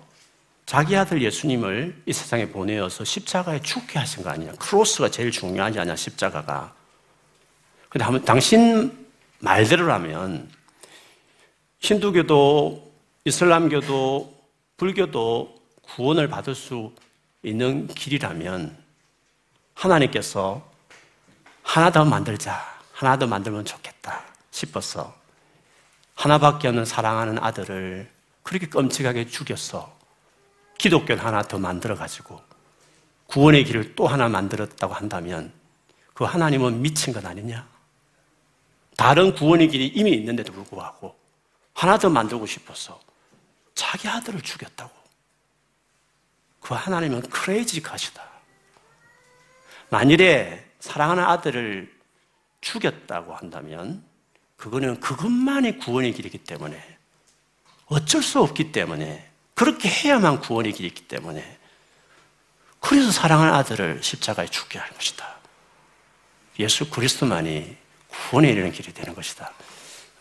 자기 0.65 0.97
아들 0.97 1.21
예수님을 1.21 2.03
이 2.05 2.13
세상에 2.13 2.49
보내어서 2.49 3.05
십자가에 3.05 3.61
죽게 3.61 3.99
하신 3.99 4.23
거 4.23 4.29
아니냐. 4.29 4.51
크로스가 4.53 5.09
제일 5.09 5.31
중요하지 5.31 5.79
않냐, 5.79 5.95
십자가가. 5.95 6.75
근데 7.87 8.03
한번 8.03 8.25
당신 8.25 9.07
말대로라면 9.39 10.51
힌두교도 11.79 12.91
이슬람교도 13.23 14.37
불교도 14.77 15.55
구원을 15.83 16.27
받을 16.27 16.53
수 16.53 16.93
있는 17.43 17.87
길이라면 17.87 18.77
하나님께서 19.73 20.69
하나 21.67 21.91
더 21.91 22.05
만들자, 22.05 22.65
하나 22.93 23.19
더 23.19 23.27
만들면 23.27 23.65
좋겠다 23.65 24.23
싶어서 24.51 25.13
하나밖에 26.15 26.69
없는 26.69 26.85
사랑하는 26.85 27.37
아들을 27.43 28.09
그렇게 28.41 28.67
끔찍하게 28.67 29.27
죽였어. 29.27 29.93
기독교를 30.77 31.23
하나 31.23 31.43
더 31.43 31.59
만들어가지고 31.59 32.41
구원의 33.27 33.65
길을 33.65 33.95
또 33.95 34.07
하나 34.07 34.29
만들었다고 34.29 34.93
한다면 34.93 35.51
그 36.13 36.23
하나님은 36.23 36.81
미친 36.81 37.13
것 37.13 37.23
아니냐? 37.25 37.67
다른 38.95 39.35
구원의 39.35 39.67
길이 39.67 39.87
이미 39.87 40.11
있는데도 40.11 40.53
불구하고 40.53 41.19
하나 41.73 41.97
더 41.97 42.09
만들고 42.09 42.45
싶어서 42.45 42.99
자기 43.75 44.07
아들을 44.07 44.41
죽였다고. 44.41 44.91
그 46.61 46.73
하나님은 46.73 47.23
크레이지 47.23 47.81
컷이다. 47.83 48.23
만일에 49.89 50.66
사랑하는 50.79 51.23
아들을 51.23 51.95
죽였다고 52.61 53.35
한다면 53.35 54.03
그거는 54.55 54.99
그것만이 54.99 55.77
구원의 55.77 56.13
길이기 56.13 56.39
때문에 56.39 56.97
어쩔 57.85 58.21
수 58.21 58.41
없기 58.41 58.71
때문에 58.71 59.29
그렇게 59.53 59.89
해야만 59.89 60.41
구원의 60.41 60.73
길이기 60.73 61.07
때문에 61.07 61.57
그래서 62.79 63.11
사랑하는 63.11 63.53
아들을 63.53 64.03
십자가에 64.03 64.47
죽게 64.47 64.79
할 64.79 64.89
것이다. 64.91 65.37
예수 66.59 66.89
그리스도만이 66.89 67.75
구원에 68.07 68.51
이르는 68.51 68.71
길이 68.71 68.93
되는 68.93 69.13
것이다. 69.13 69.51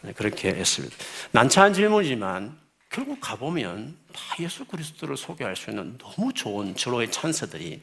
네, 0.02 0.12
그렇게 0.12 0.48
했습니다. 0.48 0.96
난처한 1.32 1.74
질문이지만 1.74 2.58
결국 2.90 3.20
가보면 3.20 3.96
다 4.12 4.20
예수 4.40 4.64
그리스도를 4.64 5.16
소개할 5.16 5.56
수 5.56 5.70
있는 5.70 5.98
너무 5.98 6.32
좋은 6.32 6.74
주로의 6.76 7.10
찬스들이 7.10 7.82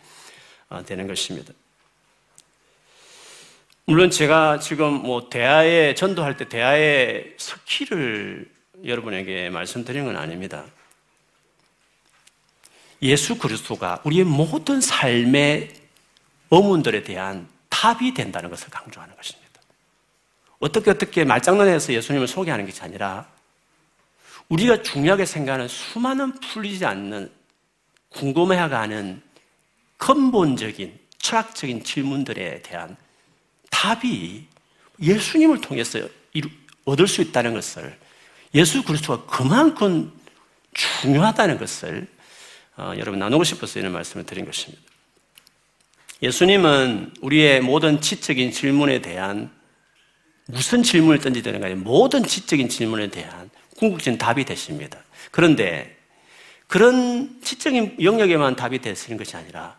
어, 0.70 0.84
되는 0.84 1.08
것입니다. 1.08 1.54
물론 3.86 4.10
제가 4.10 4.60
지금 4.60 4.94
뭐 4.94 5.30
대화에 5.30 5.94
전도할 5.94 6.38
때 6.38 6.48
대화의 6.48 7.36
skill을 7.38 8.50
여러분에게 8.86 9.50
말씀드린 9.50 10.06
건 10.06 10.16
아닙니다. 10.16 10.64
예수 13.02 13.38
그리스도가 13.38 14.00
우리의 14.06 14.24
모든 14.24 14.80
삶의 14.80 15.74
의문들에 16.50 17.04
대한 17.04 17.50
답이 17.68 18.14
된다는 18.14 18.50
것을 18.50 18.70
강조하는 18.70 19.16
것입니다. 19.18 19.44
어떻게 20.60 20.90
어떻게 20.90 21.26
말장난해서 21.26 21.92
예수님을 21.92 22.30
소개하는 22.30 22.66
것이 22.66 22.82
아니라 22.82 23.28
우리가 24.48 24.82
중요하게 24.82 25.26
생각하는 25.26 25.68
수많은 25.68 26.40
풀리지 26.40 26.86
않는 26.86 27.30
궁금해하는 28.10 29.22
근본적인 29.98 30.98
철학적인 31.18 31.84
질문들에 31.84 32.62
대한 32.62 32.96
답이 33.84 34.46
예수님을 35.02 35.60
통해서 35.60 36.00
얻을 36.86 37.06
수 37.06 37.22
있다는 37.22 37.54
것을 37.54 37.98
예수 38.56 38.82
그리스도가 38.82 39.26
그만큼 39.26 40.14
중요하다는 40.74 41.58
것을 41.58 42.08
어, 42.78 42.94
여러분 42.98 43.20
나누고 43.20 43.44
싶어서 43.44 43.80
이런 43.80 43.92
말씀을 43.92 44.26
드린 44.26 44.46
것입니다. 44.46 44.82
예수님은 46.22 47.14
우리의 47.20 47.60
모든 47.60 48.00
지적인 48.00 48.54
질문에 48.54 49.02
대한 49.02 49.52
무슨 50.48 50.82
질문을 50.82 51.20
간에 51.20 51.76
모든 51.76 52.24
지적인 52.24 52.70
질문에 52.70 53.10
대한 53.10 53.50
궁극적인 53.78 54.18
답이 54.18 54.46
되십니다. 54.46 55.04
그런데 55.32 55.98
그런 56.68 57.42
지적인 57.42 57.98
영역에만 58.02 58.56
답이 58.56 58.80
되시는 58.80 59.18
것이 59.18 59.36
아니라 59.36 59.78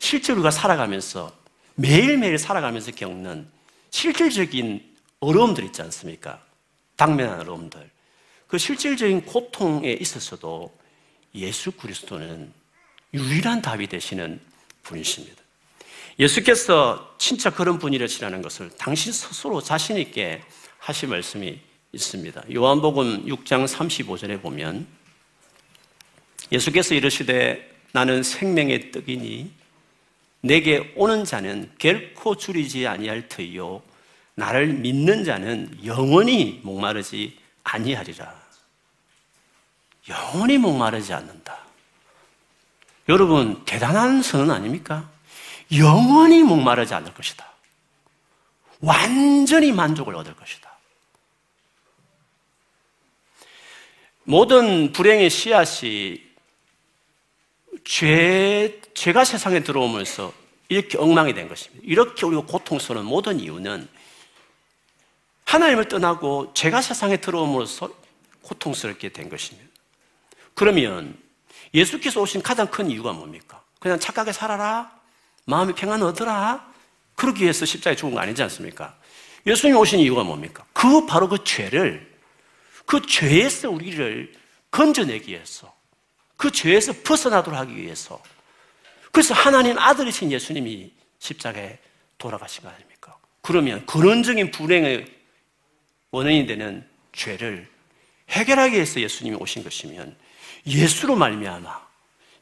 실제로 0.00 0.38
우리가 0.38 0.50
살아가면서 0.50 1.39
매일매일 1.80 2.38
살아가면서 2.38 2.92
겪는 2.92 3.48
실질적인 3.90 4.84
어려움들 5.20 5.64
있지 5.64 5.80
않습니까? 5.82 6.42
당면한 6.96 7.40
어려움들. 7.40 7.90
그 8.46 8.58
실질적인 8.58 9.22
고통에 9.22 9.92
있어서도 9.92 10.76
예수 11.34 11.72
그리스도는 11.72 12.52
유일한 13.14 13.62
답이 13.62 13.86
되시는 13.86 14.40
분이십니다. 14.82 15.42
예수께서 16.18 17.14
진짜 17.18 17.50
그런 17.50 17.78
분이라시라는 17.78 18.42
것을 18.42 18.70
당신 18.76 19.12
스스로 19.12 19.62
자신있게 19.62 20.42
하신 20.78 21.08
말씀이 21.08 21.58
있습니다. 21.92 22.44
요한복음 22.52 23.26
6장 23.26 23.66
35절에 23.66 24.42
보면 24.42 24.86
예수께서 26.52 26.94
이르시되 26.94 27.70
나는 27.92 28.22
생명의 28.22 28.92
떡이니 28.92 29.59
내게 30.40 30.92
오는 30.96 31.24
자는 31.24 31.70
결코 31.78 32.36
줄이지 32.36 32.86
아니할 32.86 33.28
터이요 33.28 33.82
나를 34.34 34.68
믿는 34.68 35.24
자는 35.24 35.78
영원히 35.84 36.60
목마르지 36.62 37.38
아니하리라. 37.62 38.40
영원히 40.08 40.58
목마르지 40.58 41.12
않는다. 41.12 41.58
여러분 43.08 43.64
대단한 43.64 44.22
선언 44.22 44.50
아닙니까? 44.50 45.10
영원히 45.76 46.42
목마르지 46.42 46.94
않을 46.94 47.12
것이다. 47.12 47.46
완전히 48.80 49.72
만족을 49.72 50.14
얻을 50.14 50.34
것이다. 50.34 50.70
모든 54.24 54.92
불행의 54.92 55.28
씨앗이 55.28 56.29
죄, 57.84 58.80
죄가 58.94 59.24
세상에 59.24 59.60
들어오면서 59.60 60.32
이렇게 60.68 60.98
엉망이 60.98 61.34
된 61.34 61.48
것입니다. 61.48 61.84
이렇게 61.84 62.26
우리가 62.26 62.42
고통스러운 62.46 63.04
모든 63.06 63.40
이유는 63.40 63.88
하나님을 65.44 65.88
떠나고 65.88 66.52
죄가 66.54 66.80
세상에 66.80 67.16
들어옴으로써 67.16 67.92
고통스럽게 68.42 69.08
된 69.08 69.28
것입니다. 69.28 69.68
그러면 70.54 71.18
예수께서 71.74 72.20
오신 72.20 72.42
가장 72.42 72.68
큰 72.68 72.90
이유가 72.90 73.12
뭡니까? 73.12 73.62
그냥 73.80 73.98
착하게 73.98 74.32
살아라? 74.32 74.92
마음이 75.46 75.72
평안 75.74 76.02
얻으라. 76.02 76.70
그러기 77.16 77.42
위해서 77.42 77.64
십자가에 77.64 77.96
죽은 77.96 78.14
거 78.14 78.20
아니지 78.20 78.42
않습니까? 78.44 78.96
예수님 79.46 79.76
오신 79.76 79.98
이유가 80.00 80.22
뭡니까? 80.22 80.64
그 80.72 81.06
바로 81.06 81.28
그 81.28 81.42
죄를 81.44 82.08
그 82.86 83.04
죄에서 83.06 83.70
우리를 83.70 84.32
건져내기 84.70 85.32
위해서 85.32 85.74
그 86.40 86.50
죄에서 86.50 86.94
벗어나도록 87.04 87.60
하기 87.60 87.76
위해서 87.76 88.22
그래서 89.12 89.34
하나님 89.34 89.78
아들이신 89.78 90.32
예수님이 90.32 90.90
십자가에 91.18 91.78
돌아가신 92.16 92.62
거 92.62 92.70
아닙니까? 92.70 93.18
그러면 93.42 93.84
근원적인 93.84 94.50
불행의 94.50 95.04
원인이 96.12 96.46
되는 96.46 96.88
죄를 97.12 97.68
해결하기 98.30 98.74
위해서 98.74 99.02
예수님이 99.02 99.36
오신 99.36 99.64
것이면 99.64 100.16
예수로 100.66 101.14
말미암아 101.14 101.88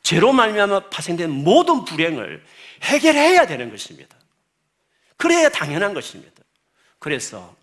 죄로 0.04 0.32
말미암아 0.32 0.90
파생된 0.90 1.28
모든 1.28 1.84
불행을 1.84 2.46
해결해야 2.84 3.48
되는 3.48 3.68
것입니다. 3.68 4.16
그래야 5.16 5.48
당연한 5.48 5.92
것입니다. 5.92 6.44
그래서 7.00 7.56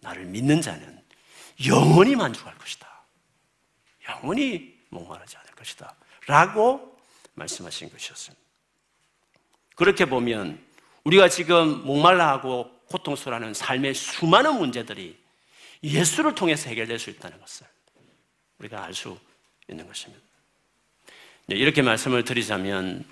나를 0.00 0.24
믿는 0.24 0.62
자는 0.62 0.98
영원히 1.66 2.16
만족할 2.16 2.56
것이다. 2.56 2.88
영원히 4.08 4.75
목마르지 4.88 5.36
않을 5.36 5.50
것이다. 5.52 5.94
라고 6.26 6.96
말씀하신 7.34 7.90
것이었습니다. 7.90 8.42
그렇게 9.74 10.04
보면 10.06 10.58
우리가 11.04 11.28
지금 11.28 11.84
목말라하고 11.84 12.70
고통스러워하는 12.86 13.54
삶의 13.54 13.94
수많은 13.94 14.58
문제들이 14.58 15.18
예수를 15.82 16.34
통해서 16.34 16.68
해결될 16.70 16.98
수 16.98 17.10
있다는 17.10 17.38
것을 17.40 17.66
우리가 18.58 18.84
알 18.84 18.94
수 18.94 19.18
있는 19.68 19.86
것입니다. 19.86 20.22
네, 21.46 21.56
이렇게 21.56 21.82
말씀을 21.82 22.24
드리자면 22.24 23.04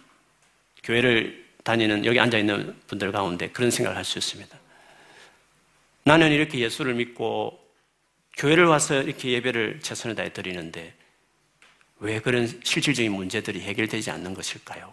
교회를 0.83 1.45
다니는 1.63 2.05
여기 2.05 2.19
앉아 2.19 2.39
있는 2.39 2.81
분들 2.87 3.13
가운데 3.13 3.51
그런 3.51 3.71
생각을 3.71 3.97
할 3.97 4.05
수 4.05 4.19
있습니다. 4.19 4.59
나는 6.05 6.33
이렇게 6.33 6.59
예수를 6.59 6.95
믿고 6.95 7.59
교회를 8.37 8.67
와서 8.67 9.01
이렇게 9.03 9.31
예배를 9.31 9.81
최선을 9.83 10.17
다해 10.17 10.33
드리는데 10.33 10.95
왜 12.01 12.21
그런 12.21 12.47
실질적인 12.63 13.13
문제들이 13.13 13.61
해결되지 13.61 14.11
않는 14.11 14.35
것일까요? 14.35 14.93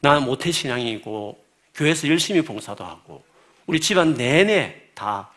나는 0.00 0.24
모태신앙이고 0.24 1.44
교회에서 1.74 2.08
열심히 2.08 2.42
봉사도 2.42 2.84
하고 2.84 3.24
우리 3.66 3.80
집안 3.80 4.14
내내 4.14 4.90
다 4.94 5.30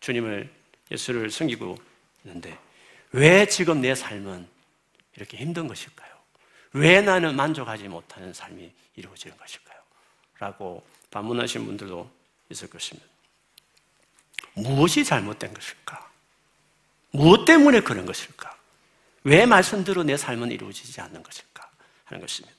주님을 0.00 0.50
예수를 0.90 1.30
섬기고 1.30 1.76
있는데 2.24 2.56
왜 3.12 3.46
지금 3.46 3.80
내 3.80 3.94
삶은 3.94 4.46
이렇게 5.16 5.36
힘든 5.36 5.68
것일까요? 5.68 6.12
왜 6.72 7.00
나는 7.00 7.36
만족하지 7.36 7.88
못하는 7.88 8.32
삶이 8.32 8.72
이루어지는 8.96 9.36
것일까요? 9.36 9.78
라고 10.38 10.84
반문하신 11.10 11.64
분들도 11.64 12.10
있을 12.50 12.68
것입니다. 12.68 13.08
무엇이 14.54 15.04
잘못된 15.04 15.54
것일까? 15.54 16.10
무엇 17.10 17.44
때문에 17.44 17.80
그런 17.80 18.06
것일까? 18.06 18.53
왜 19.24 19.46
말씀대로 19.46 20.02
내 20.02 20.16
삶은 20.16 20.52
이루어지지 20.52 21.00
않는 21.00 21.22
것일까 21.22 21.68
하는 22.04 22.20
것입니다. 22.20 22.54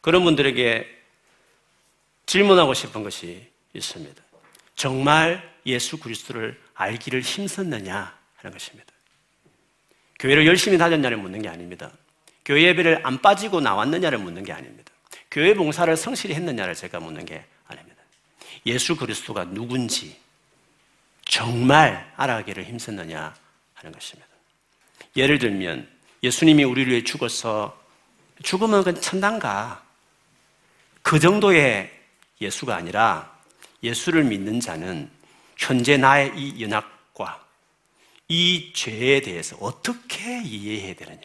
그런 0.00 0.24
분들에게 0.24 0.86
질문하고 2.26 2.74
싶은 2.74 3.02
것이 3.02 3.50
있습니다. 3.74 4.22
정말 4.74 5.52
예수 5.66 5.98
그리스도를 5.98 6.60
알기를 6.74 7.20
힘썼느냐 7.20 8.18
하는 8.36 8.52
것입니다. 8.52 8.92
교회를 10.18 10.46
열심히 10.46 10.78
다녔냐를 10.78 11.16
묻는 11.18 11.42
게 11.42 11.48
아닙니다. 11.48 11.92
교회 12.44 12.62
예배를 12.62 13.06
안 13.06 13.20
빠지고 13.20 13.60
나왔느냐를 13.60 14.18
묻는 14.18 14.44
게 14.44 14.52
아닙니다. 14.52 14.92
교회 15.30 15.54
봉사를 15.54 15.94
성실히 15.96 16.34
했느냐를 16.34 16.74
제가 16.74 17.00
묻는 17.00 17.24
게 17.24 17.44
아닙니다. 17.66 18.02
예수 18.66 18.96
그리스도가 18.96 19.44
누군지 19.44 20.18
정말 21.24 22.12
알아가기를 22.16 22.64
힘썼느냐 22.64 23.34
하는 23.74 23.92
것입니다. 23.92 24.31
예를 25.16 25.38
들면 25.38 25.88
예수님이 26.22 26.64
우리를 26.64 26.92
위해 26.92 27.04
죽어서 27.04 27.78
죽으면 28.42 28.84
그 28.84 29.00
천당가 29.00 29.82
그 31.02 31.18
정도의 31.18 31.90
예수가 32.40 32.74
아니라 32.74 33.36
예수를 33.82 34.24
믿는 34.24 34.60
자는 34.60 35.10
현재 35.56 35.96
나의 35.96 36.32
이 36.36 36.62
연약과 36.62 37.44
이 38.28 38.72
죄에 38.74 39.20
대해서 39.20 39.56
어떻게 39.60 40.42
이해해야 40.42 40.94
되느냐. 40.94 41.22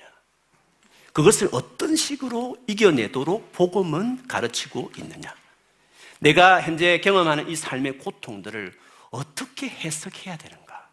그것을 1.13 1.50
어떤 1.52 1.95
식으로 1.95 2.58
이겨내도록 2.67 3.52
복음은 3.54 4.28
가르치고 4.28 4.91
있느냐. 4.97 5.34
내가 6.19 6.62
현재 6.62 7.00
경험하는 7.00 7.50
이 7.50 7.56
삶의 7.56 8.00
고통들을 8.00 8.78
어떻게 9.10 9.69
해석해야 9.69 10.38
되는가. 10.38 10.89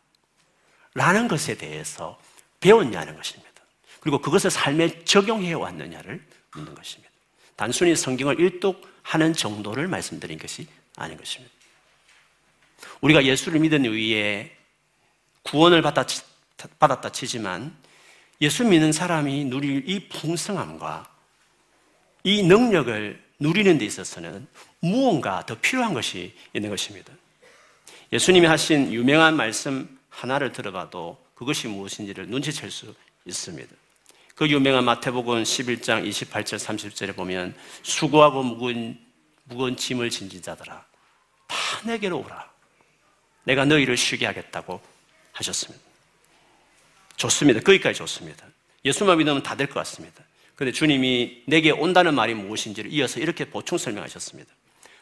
라는 0.95 1.29
것에 1.29 1.57
대해서 1.57 2.19
배웠냐는 2.65 3.15
것입니다. 3.15 3.53
그리고 4.01 4.19
그것을 4.19 4.51
삶에 4.51 5.05
적용해 5.05 5.53
왔느냐를 5.53 6.25
묻는 6.55 6.75
것입니다. 6.75 7.13
단순히 7.57 7.95
성경을 7.95 8.41
일독하는 8.41 9.35
정도를 9.35 9.87
말씀드린 9.87 10.39
것이 10.39 10.67
아닌 10.97 11.19
것입니다. 11.19 11.53
우리가 13.03 13.25
예수를 13.25 13.61
믿은 13.61 13.85
이후에 13.85 14.57
구원을 15.43 15.83
받았, 15.83 16.07
받았다 16.79 17.13
치지만 17.13 17.77
예수 18.41 18.65
믿는 18.65 18.93
사람이 18.93 19.45
누릴 19.45 19.89
이 19.89 20.09
풍성함과 20.09 21.13
이 22.25 22.43
능력을 22.45 23.23
누리는 23.41 23.77
데 23.77 23.85
있어서는 23.85 24.47
무언가 24.81 25.45
더 25.45 25.55
필요한 25.61 25.93
것이 25.93 26.35
있는 26.55 26.71
것입니다. 26.71 27.13
예수님이 28.11 28.47
하신 28.47 28.91
유명한 28.93 29.37
말씀 29.37 29.99
하나를 30.09 30.53
들어봐도 30.53 31.24
그것이 31.35 31.69
무엇인지를 31.69 32.29
눈치챌 32.29 32.69
수 32.71 32.95
있습니다. 33.25 33.75
그 34.35 34.49
유명한 34.49 34.85
마태복음 34.85 35.43
11장 35.43 36.09
28절 36.09 36.59
30절에 36.59 37.15
보면 37.15 37.55
수고하고 37.83 38.43
무거운, 38.43 38.99
무거운 39.45 39.77
짐을 39.77 40.11
진진 40.11 40.43
자들아 40.43 40.85
다 41.47 41.57
내게로 41.85 42.19
오라. 42.21 42.53
내가 43.45 43.65
너희를 43.65 43.97
쉬게 43.97 44.27
하겠다고 44.27 44.81
하셨습니다. 45.33 45.85
좋습니다. 47.17 47.61
거기까지 47.61 47.99
좋습니다. 47.99 48.47
예수만 48.85 49.19
믿으면 49.19 49.43
다 49.43 49.55
될 49.55 49.67
것 49.69 49.75
같습니다. 49.75 50.23
그런데 50.57 50.73
주님이 50.77 51.43
내게 51.47 51.71
온다는 51.71 52.15
말이 52.15 52.35
무엇인지를 52.35 52.93
이어서 52.93 53.21
이렇게 53.21 53.45
보충 53.45 53.79
설명하셨습니다. 53.79 54.53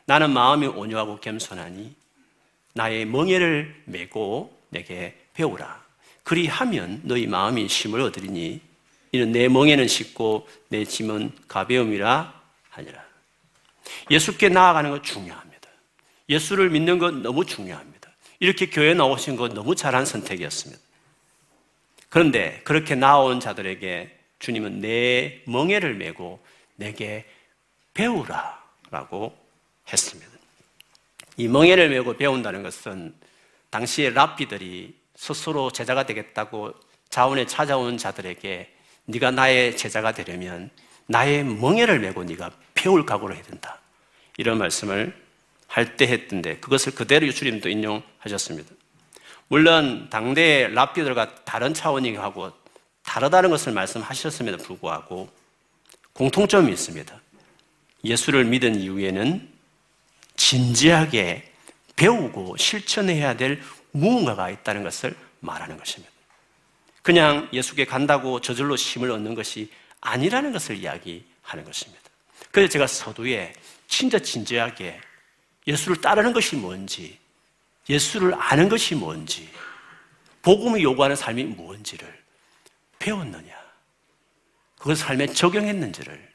나는 0.06 0.30
마음이 0.30 0.66
온유하고 0.66 1.20
겸손하니 1.20 1.94
나의 2.74 3.04
멍에를 3.06 3.82
메고 3.86 4.58
내게 4.70 5.18
배우라. 5.34 5.81
그리하면 6.22 7.00
너희 7.04 7.26
마음이 7.26 7.68
쉼을 7.68 8.00
얻으리니 8.00 8.60
이는 9.12 9.32
내 9.32 9.48
멍에는 9.48 9.88
쉽고 9.88 10.48
내 10.68 10.84
짐은 10.84 11.32
가벼움이라 11.48 12.40
하니라. 12.70 13.04
예수께 14.10 14.48
나아가는 14.48 14.90
것 14.90 15.02
중요합니다. 15.02 15.68
예수를 16.28 16.70
믿는 16.70 16.98
것 16.98 17.14
너무 17.14 17.44
중요합니다. 17.44 18.10
이렇게 18.40 18.70
교회 18.70 18.94
나오신 18.94 19.36
것 19.36 19.52
너무 19.52 19.74
잘한 19.74 20.06
선택이었습니다. 20.06 20.82
그런데 22.08 22.60
그렇게 22.64 22.94
나온 22.94 23.40
자들에게 23.40 24.18
주님은 24.38 24.80
내 24.80 25.42
멍에를 25.46 25.94
메고 25.94 26.42
내게 26.76 27.24
배우라 27.94 28.60
라고 28.90 29.36
했습니다. 29.92 30.30
이 31.36 31.48
멍에를 31.48 31.88
메고 31.90 32.16
배운다는 32.16 32.62
것은 32.62 33.14
당시에 33.70 34.10
랍비들이 34.10 34.94
스스로 35.16 35.70
제자가 35.70 36.06
되겠다고 36.06 36.72
자원에 37.10 37.46
찾아온 37.46 37.98
자들에게 37.98 38.72
네가 39.04 39.30
나의 39.32 39.76
제자가 39.76 40.12
되려면 40.12 40.70
나의 41.06 41.44
멍에를 41.44 41.98
메고 42.00 42.24
네가 42.24 42.50
배울 42.74 43.04
각오를 43.04 43.36
해야 43.36 43.42
된다. 43.42 43.80
이런 44.38 44.58
말씀을 44.58 45.20
할 45.66 45.96
때 45.96 46.06
했던데 46.06 46.58
그것을 46.58 46.94
그대로 46.94 47.30
주님도 47.32 47.68
인용하셨습니다. 47.70 48.74
물론 49.48 50.08
당대의 50.10 50.72
랍비들과 50.74 51.44
다른 51.44 51.72
차원이하고 51.74 52.52
다르다는 53.02 53.50
것을 53.50 53.72
말씀하셨음에도 53.72 54.58
불구하고 54.58 55.30
공통점이 56.12 56.70
있습니다. 56.72 57.20
예수를 58.04 58.44
믿은 58.44 58.76
이후에는 58.80 59.48
진지하게 60.36 61.52
배우고 61.96 62.56
실천해야 62.56 63.36
될 63.36 63.60
무언가가 63.92 64.50
있다는 64.50 64.82
것을 64.82 65.16
말하는 65.40 65.76
것입니다. 65.76 66.12
그냥 67.02 67.48
예수께 67.52 67.84
간다고 67.84 68.40
저절로 68.40 68.74
힘을 68.74 69.10
얻는 69.10 69.34
것이 69.34 69.70
아니라는 70.00 70.52
것을 70.52 70.76
이야기하는 70.76 71.64
것입니다. 71.64 72.02
그래서 72.50 72.70
제가 72.70 72.86
서두에 72.86 73.52
진짜 73.86 74.18
진지하게 74.18 75.00
예수를 75.66 76.00
따르는 76.00 76.32
것이 76.32 76.56
뭔지, 76.56 77.18
예수를 77.88 78.34
아는 78.36 78.68
것이 78.68 78.94
뭔지, 78.94 79.48
복음이 80.42 80.82
요구하는 80.82 81.14
삶이 81.14 81.44
뭔지를 81.44 82.22
배웠느냐, 82.98 83.56
그걸 84.76 84.96
삶에 84.96 85.26
적용했는지를 85.26 86.32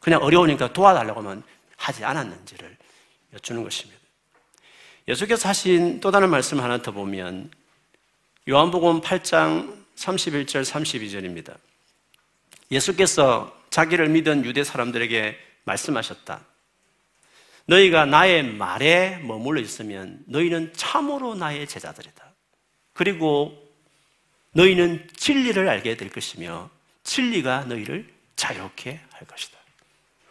그냥 0.00 0.22
어려우니까 0.22 0.72
도와달라고 0.72 1.20
하면 1.20 1.42
하지 1.76 2.04
않았는지를 2.04 2.76
여쭈는 3.34 3.62
것입니다. 3.62 3.99
예수께서 5.08 5.48
하신 5.48 6.00
또 6.00 6.10
다른 6.10 6.30
말씀 6.30 6.60
하나 6.60 6.82
더 6.82 6.92
보면 6.92 7.50
요한복음 8.48 9.00
8장 9.00 9.80
31절 9.96 10.64
32절입니다. 10.64 11.56
예수께서 12.70 13.56
자기를 13.70 14.08
믿은 14.08 14.44
유대 14.44 14.64
사람들에게 14.64 15.36
말씀하셨다. 15.64 16.40
너희가 17.66 18.06
나의 18.06 18.42
말에 18.42 19.18
머물러 19.18 19.60
있으면 19.60 20.22
너희는 20.26 20.72
참으로 20.74 21.34
나의 21.34 21.66
제자들이다. 21.66 22.32
그리고 22.92 23.56
너희는 24.52 25.08
진리를 25.16 25.68
알게 25.68 25.96
될 25.96 26.10
것이며 26.10 26.70
진리가 27.04 27.64
너희를 27.66 28.12
자유케 28.36 29.00
할 29.10 29.26
것이다. 29.26 29.58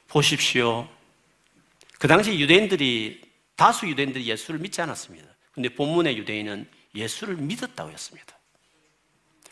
보십시오. 0.08 0.88
그 2.00 2.08
당시 2.08 2.38
유대인들이 2.40 3.29
다수 3.60 3.86
유대인들이 3.90 4.26
예수를 4.26 4.58
믿지 4.62 4.82
않았습니다. 4.82 5.28
근데 5.52 5.68
본문의 5.68 6.18
유대인은 6.18 6.66
예수를 6.96 7.36
믿었다고 7.36 7.92
했습니다. 7.92 8.34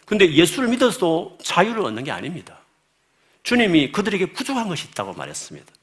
근데 0.06 0.32
예수를 0.32 0.70
믿어도 0.70 1.38
자유를 1.44 1.82
얻는 1.82 2.06
게 2.06 2.12
아닙니다. 2.12 2.58
주님이 3.44 3.92
그들에게 3.92 4.28
부족한 4.32 4.70
것이 4.70 4.88
있다고 4.88 5.12
말했습니다. 5.12 5.74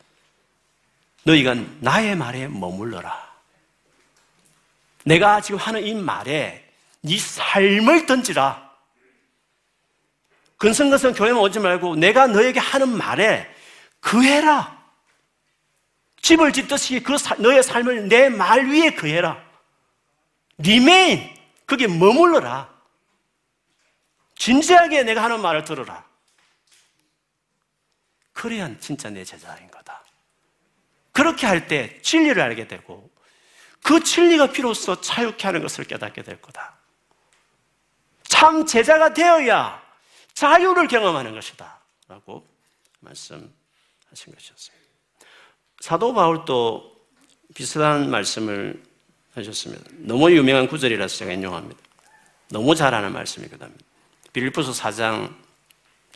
너희가 1.25 1.55
나의 1.81 2.17
말에 2.17 2.49
머물러라. 2.49 3.35
내가 5.05 5.43
지금 5.43 5.61
하는 5.61 5.87
이 5.87 5.93
말에 5.93 6.67
네 7.03 7.19
삶을 7.19 8.07
던지라. 8.07 8.73
근성근성 10.57 11.13
교회만 11.13 11.43
오지 11.43 11.59
말고 11.59 11.97
내가 11.97 12.27
너에게 12.27 12.59
하는 12.59 12.89
말에 12.97 13.55
그해라. 14.01 14.83
집을 16.25 16.55
짓듯이 16.55 17.01
그 17.01 17.17
너의 17.39 17.63
삶을 17.63 18.09
내 18.09 18.31
말 18.31 18.67
위에 18.71 18.95
그해라. 18.95 19.45
리메인 20.57 21.37
그게 21.67 21.87
머물러라. 21.87 22.73
진지하게 24.37 25.03
내가 25.03 25.23
하는 25.23 25.43
말을 25.43 25.65
들어라. 25.65 26.03
그래야 28.33 28.75
진짜 28.79 29.11
내 29.11 29.23
제자인 29.23 29.71
거다. 29.71 30.03
그렇게 31.13 31.47
할 31.47 31.69
때 31.69 32.01
진리를 32.01 32.41
알게 32.41 32.69
되고 32.69 33.11
그 33.83 34.03
진리가 34.03 34.51
비로소 34.51 34.99
자유케 35.03 35.47
하는 35.47 35.61
것을 35.61 35.85
깨닫게 35.85 36.23
될 36.23 36.41
거다. 36.41 36.79
참 38.23 38.65
제자가 38.65 39.13
되어야 39.13 39.83
자유를 40.33 40.89
경험하는 40.89 41.35
것이다. 41.35 41.81
라고 42.09 42.47
말씀하신 43.01 43.53
것이었습니다. 44.35 44.84
사도 45.85 46.15
바울도 46.15 46.97
비슷한 47.55 48.09
말씀을 48.09 48.83
하셨습니다. 49.35 49.85
너무 49.99 50.33
유명한 50.33 50.67
구절이라서 50.67 51.15
제가 51.15 51.33
인용합니다. 51.33 51.79
너무 52.49 52.75
잘하는 52.75 53.13
말씀이거든요. 53.13 53.69
빌리포스 54.33 54.71
4장 54.71 55.35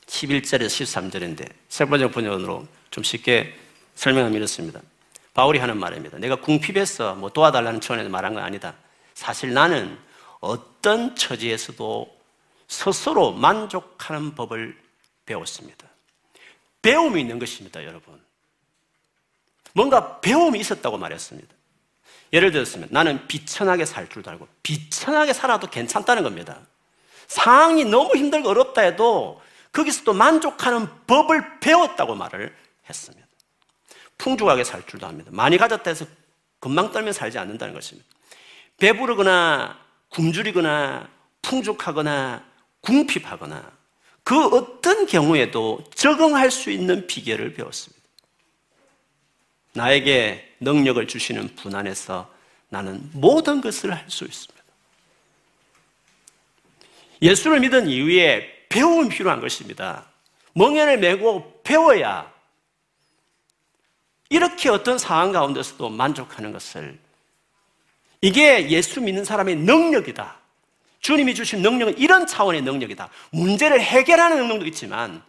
11절에서 0.07 0.68
13절인데 0.68 1.52
세 1.68 1.85
번째 1.85 2.11
번역으로 2.11 2.66
좀 2.90 3.04
쉽게 3.04 3.54
설명하면 3.94 4.38
이렇습니다. 4.38 4.81
바울이 5.35 5.59
하는 5.59 5.76
말입니다. 5.76 6.16
내가 6.16 6.37
궁핍해서 6.37 7.16
뭐 7.16 7.28
도와달라는 7.28 7.83
차원에서 7.83 8.09
말한 8.09 8.33
건 8.33 8.44
아니다. 8.44 8.74
사실 9.12 9.52
나는 9.52 9.98
어떤 10.40 11.14
처지에서도 11.14 12.18
스스로 12.68 13.33
만족하는 13.33 14.35
법을 14.35 14.78
배웠습니다. 15.26 15.87
배움이 16.81 17.20
있는 17.20 17.38
것입니다, 17.38 17.85
여러분. 17.85 18.28
뭔가 19.79 20.21
배움이 20.21 20.59
있었다고 20.59 20.99
말했습니다. 20.99 21.55
예를 22.33 22.51
들었으면 22.51 22.88
나는 22.91 23.29
비천하게 23.29 23.85
살 23.85 24.09
줄도 24.09 24.29
알고 24.29 24.49
비천하게 24.64 25.33
살아도 25.33 25.69
괜찮다는 25.69 26.25
겁니다. 26.25 26.59
상황이 27.29 27.85
너무 27.85 28.17
힘들고 28.17 28.49
어렵다 28.49 28.81
해도 28.83 29.41
거기서도 29.71 30.14
만족하는 30.14 30.88
법을 31.07 31.61
배웠다고 31.61 32.17
말을 32.17 32.53
했습니다. 32.91 33.25
풍족하게 34.19 34.64
살 34.64 34.85
줄도 34.85 35.07
압니다. 35.07 35.31
많이 35.33 35.57
가졌다 35.57 35.88
해서 35.88 36.07
금방 36.59 36.91
떨면 36.91 37.12
살지 37.12 37.38
않는다는 37.38 37.73
것입니다. 37.73 38.09
배부르거나 38.79 39.79
굶주리거나 40.09 41.09
풍족하거나 41.43 42.45
궁핍하거나 42.81 43.71
그 44.25 44.45
어떤 44.49 45.07
경우에도 45.07 45.85
적응할 45.95 46.51
수 46.51 46.73
있는 46.73 47.07
비결을 47.07 47.55
배웠습니다. 47.55 47.98
나에게 49.74 50.57
능력을 50.61 51.07
주시는 51.07 51.54
분 51.57 51.74
안에서 51.74 52.33
나는 52.68 53.09
모든 53.12 53.61
것을 53.61 53.94
할 53.94 54.04
수 54.09 54.24
있습니다. 54.24 54.59
예수를 57.22 57.61
믿은 57.61 57.88
이후에 57.88 58.66
배움이 58.68 59.09
필요한 59.09 59.40
것입니다. 59.40 60.07
멍에를 60.54 60.98
메고 60.98 61.61
배워야 61.64 62.33
이렇게 64.28 64.68
어떤 64.68 64.98
상황 64.98 65.33
가운데서도 65.33 65.88
만족하는 65.88 66.52
것을 66.52 66.98
이게 68.20 68.68
예수 68.70 69.00
믿는 69.00 69.24
사람의 69.24 69.57
능력이다. 69.57 70.37
주님이 71.00 71.35
주신 71.35 71.62
능력은 71.62 71.98
이런 71.98 72.26
차원의 72.26 72.62
능력이다. 72.62 73.09
문제를 73.31 73.81
해결하는 73.81 74.37
능력도 74.38 74.66
있지만 74.66 75.22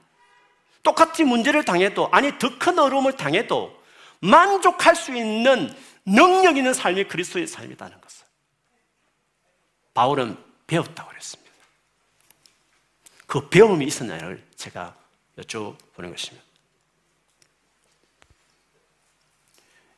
똑같이 0.84 1.24
문제를 1.24 1.64
당해도 1.66 2.10
아니 2.12 2.38
더 2.40 2.58
큰 2.60 2.78
어려움을 2.80 3.14
당해도 3.14 3.79
만족할 4.20 4.96
수 4.96 5.16
있는 5.16 5.74
능력 6.06 6.58
있는 6.58 6.74
삶이 6.74 7.06
그리스도의 7.06 7.48
삶이라는 7.48 8.02
것을 8.02 8.26
바울은 9.94 10.38
배웠다고 10.68 11.10
그랬습니다. 11.10 11.52
그 13.26 13.50
배움이 13.50 13.86
있었나를 13.86 14.44
제가 14.56 14.96
여쭤보는 15.38 16.10
것입니다. 16.12 16.44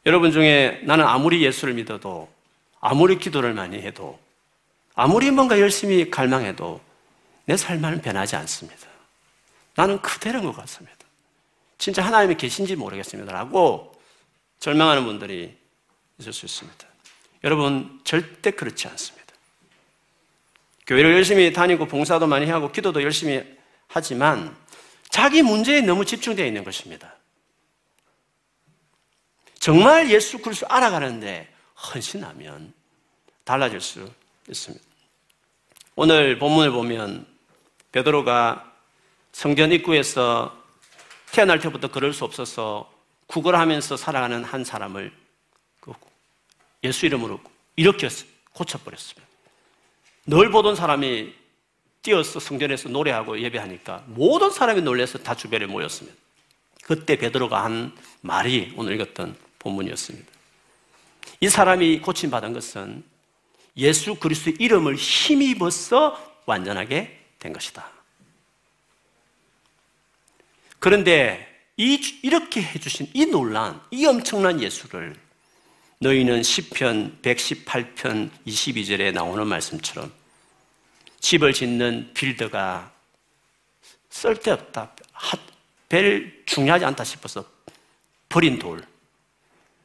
여러분 0.05 0.31
중에 0.31 0.81
나는 0.83 1.05
아무리 1.05 1.43
예수를 1.43 1.75
믿어도 1.75 2.31
아무리 2.79 3.19
기도를 3.19 3.53
많이 3.53 3.79
해도 3.79 4.19
아무리 4.95 5.31
뭔가 5.31 5.59
열심히 5.59 6.09
갈망해도 6.09 6.81
내 7.45 7.55
삶은 7.55 8.01
변하지 8.01 8.35
않습니다. 8.35 8.87
나는 9.75 10.01
그대로인 10.01 10.45
것 10.45 10.55
같습니다. 10.57 10.97
진짜 11.77 12.03
하나님이 12.03 12.35
계신지 12.35 12.75
모르겠습니다. 12.75 13.31
라고 13.31 13.90
절망하는 14.61 15.03
분들이 15.03 15.57
있을 16.19 16.31
수 16.31 16.45
있습니다. 16.45 16.87
여러분, 17.43 17.99
절대 18.03 18.51
그렇지 18.51 18.87
않습니다. 18.87 19.33
교회를 20.85 21.15
열심히 21.15 21.51
다니고 21.51 21.87
봉사도 21.87 22.27
많이 22.27 22.49
하고 22.49 22.71
기도도 22.71 23.01
열심히 23.01 23.43
하지만 23.87 24.55
자기 25.09 25.41
문제에 25.41 25.81
너무 25.81 26.05
집중되어 26.05 26.45
있는 26.45 26.63
것입니다. 26.63 27.15
정말 29.59 30.09
예수 30.11 30.37
그리스도 30.39 30.67
알아가는데 30.69 31.51
헌신하면 31.75 32.73
달라질 33.43 33.81
수 33.81 34.11
있습니다. 34.47 34.85
오늘 35.95 36.37
본문을 36.37 36.71
보면 36.71 37.25
베드로가 37.91 38.71
성전 39.31 39.71
입구에서 39.71 40.55
태어날 41.31 41.59
때부터 41.59 41.89
그럴 41.89 42.13
수 42.13 42.25
없어서 42.25 42.90
구걸하면서 43.31 43.95
살아가는 43.95 44.43
한 44.43 44.65
사람을 44.65 45.11
그 45.79 45.93
예수 46.83 47.05
이름으로 47.05 47.39
이렇게 47.77 48.09
고쳐버렸습니다. 48.51 49.27
늘 50.27 50.51
보던 50.51 50.75
사람이 50.75 51.33
뛰어서 52.01 52.41
성전에서 52.41 52.89
노래하고 52.89 53.39
예배하니까 53.39 54.03
모든 54.07 54.51
사람이 54.51 54.81
놀래서 54.81 55.17
다 55.19 55.33
주변에 55.33 55.65
모였습니다. 55.65 56.17
그때 56.83 57.15
베드로가 57.15 57.63
한 57.63 57.95
말이 58.19 58.73
오늘 58.75 58.95
읽었던 58.95 59.37
본문이었습니다. 59.59 60.29
이 61.39 61.47
사람이 61.47 62.01
고침받은 62.01 62.51
것은 62.51 63.03
예수 63.77 64.15
그리스도의 64.15 64.57
이름을 64.59 64.95
힘입어서 64.95 66.41
완전하게 66.45 67.17
된 67.39 67.53
것이다. 67.53 67.89
그런데 70.79 71.50
이, 71.81 71.99
이렇게 72.21 72.61
해주신 72.61 73.09
이 73.15 73.25
논란, 73.25 73.81
이 73.89 74.05
엄청난 74.05 74.61
예수를 74.61 75.15
너희는 75.97 76.41
10편 76.41 77.23
118편 77.23 78.29
22절에 78.45 79.11
나오는 79.11 79.47
말씀처럼 79.47 80.13
집을 81.19 81.53
짓는 81.53 82.11
빌더가 82.13 82.93
쓸데없다. 84.11 84.95
별 85.89 86.43
중요하지 86.45 86.85
않다 86.85 87.03
싶어서 87.03 87.43
버린 88.29 88.59
돌. 88.59 88.85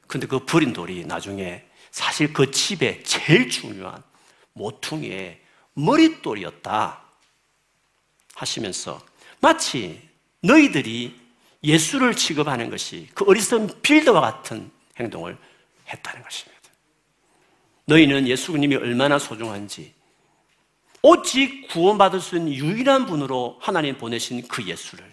근데 0.07 0.27
그 0.27 0.45
버린 0.45 0.75
돌이 0.75 1.07
나중에 1.07 1.65
사실 1.91 2.31
그 2.35 2.51
집에 2.51 3.03
제일 3.05 3.49
중요한 3.49 4.03
모퉁이의 4.53 5.41
머릿돌이었다 5.73 7.03
하시면서 8.35 9.03
마치 9.41 10.07
너희들이 10.41 11.26
예수를 11.63 12.15
취급하는 12.15 12.71
것이 12.71 13.09
그 13.15 13.25
어리석은 13.29 13.83
빌더와 13.83 14.21
같은 14.21 14.71
행동을 14.99 15.37
했다는 15.89 16.23
것입니다. 16.23 16.57
너희는 17.87 18.27
예수님이 18.29 18.77
얼마나 18.77 19.19
소중한지 19.19 19.95
오직 21.03 21.69
구원받을 21.69 22.21
수 22.21 22.37
있는 22.37 22.53
유일한 22.53 23.07
분으로 23.07 23.59
하나님 23.61 23.97
보내신 23.97 24.47
그 24.49 24.65
예수를 24.65 25.05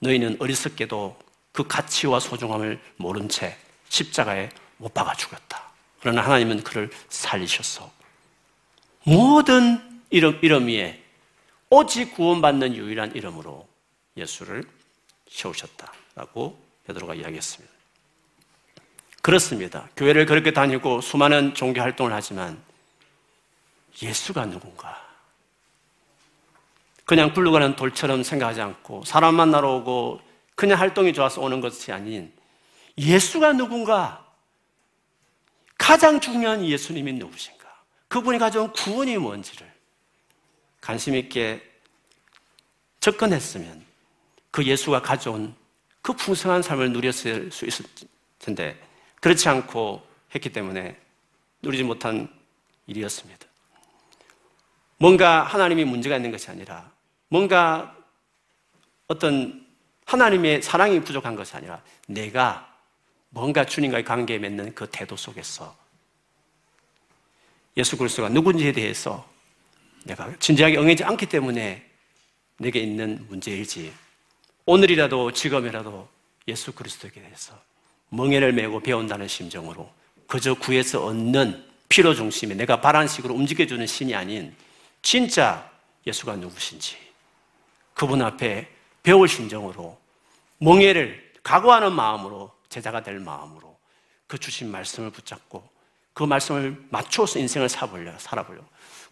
너희는 0.00 0.36
어리석게도 0.38 1.18
그 1.52 1.66
가치와 1.66 2.20
소중함을 2.20 2.80
모른 2.96 3.28
채 3.28 3.56
십자가에 3.88 4.48
못 4.76 4.94
박아 4.94 5.14
죽었다. 5.14 5.68
그러나 6.00 6.22
하나님은 6.22 6.62
그를 6.62 6.90
살리셨어. 7.08 7.90
모든 9.04 10.02
이름, 10.10 10.38
이름 10.42 10.68
위에 10.68 11.02
오직 11.70 12.14
구원받는 12.14 12.76
유일한 12.76 13.14
이름으로 13.14 13.68
예수를 14.16 14.64
세우셨다라고 15.28 16.58
베드로가 16.86 17.14
이야기했습니다. 17.14 17.74
그렇습니다. 19.22 19.88
교회를 19.96 20.26
그렇게 20.26 20.52
다니고 20.52 21.00
수많은 21.00 21.54
종교 21.54 21.80
활동을 21.80 22.12
하지만 22.12 22.62
예수가 24.00 24.46
누군가? 24.46 25.06
그냥 27.04 27.32
굴러가는 27.32 27.76
돌처럼 27.76 28.22
생각하지 28.22 28.60
않고 28.60 29.04
사람 29.04 29.34
만나러 29.34 29.76
오고 29.76 30.20
그냥 30.54 30.78
활동이 30.78 31.12
좋아서 31.12 31.40
오는 31.40 31.60
것이 31.60 31.92
아닌 31.92 32.32
예수가 32.96 33.54
누군가? 33.54 34.26
가장 35.78 36.20
중요한 36.20 36.64
예수님이 36.64 37.12
누구신가? 37.14 37.66
그분이 38.08 38.38
가져온 38.38 38.72
구원이 38.72 39.16
뭔지를 39.18 39.70
관심 40.80 41.14
있게 41.14 41.62
접근했으면 43.00 43.87
그 44.50 44.64
예수가 44.64 45.02
가져온 45.02 45.54
그 46.02 46.12
풍성한 46.12 46.62
삶을 46.62 46.92
누렸을 46.92 47.50
수 47.52 47.66
있을 47.66 47.84
텐데 48.38 48.78
그렇지 49.20 49.48
않고 49.48 50.06
했기 50.34 50.50
때문에 50.50 50.96
누리지 51.62 51.82
못한 51.82 52.28
일이었습니다. 52.86 53.46
뭔가 54.98 55.42
하나님이 55.42 55.84
문제가 55.84 56.16
있는 56.16 56.30
것이 56.30 56.50
아니라 56.50 56.90
뭔가 57.28 57.96
어떤 59.06 59.66
하나님의 60.06 60.62
사랑이 60.62 61.00
부족한 61.00 61.36
것이 61.36 61.54
아니라 61.56 61.82
내가 62.06 62.74
뭔가 63.30 63.64
주님과의 63.64 64.04
관계에 64.04 64.38
맺는 64.38 64.74
그 64.74 64.88
태도 64.90 65.16
속에서 65.16 65.76
예수 67.76 67.96
그리스도가 67.96 68.28
누군지에 68.28 68.72
대해서 68.72 69.28
내가 70.04 70.34
진지하게 70.38 70.78
응하지 70.78 71.04
않기 71.04 71.26
때문에 71.26 71.86
내게 72.56 72.80
있는 72.80 73.24
문제일지 73.28 73.92
오늘이라도 74.70 75.32
지금이라도 75.32 76.06
예수 76.46 76.72
그리스도에 76.72 77.10
대해서 77.10 77.58
멍에를 78.10 78.52
메고 78.52 78.80
배운다는 78.80 79.26
심정으로 79.26 79.90
그저 80.26 80.52
구에서 80.52 81.06
얻는 81.06 81.66
피로 81.88 82.14
중심에 82.14 82.54
내가 82.54 82.78
바라는 82.78 83.08
식으로 83.08 83.32
움직여주는 83.34 83.86
신이 83.86 84.14
아닌 84.14 84.54
진짜 85.00 85.70
예수가 86.06 86.36
누구신지 86.36 86.98
그분 87.94 88.20
앞에 88.20 88.68
배울 89.02 89.26
심정으로 89.26 89.98
멍해를 90.58 91.32
각오하는 91.42 91.94
마음으로 91.94 92.52
제자가 92.68 93.02
될 93.02 93.20
마음으로 93.20 93.74
그 94.26 94.36
주신 94.36 94.70
말씀을 94.70 95.08
붙잡고 95.08 95.66
그 96.12 96.24
말씀을 96.24 96.78
맞추어서 96.90 97.38
인생을 97.38 97.70
살아보려 97.70 98.18
살아보려 98.18 98.60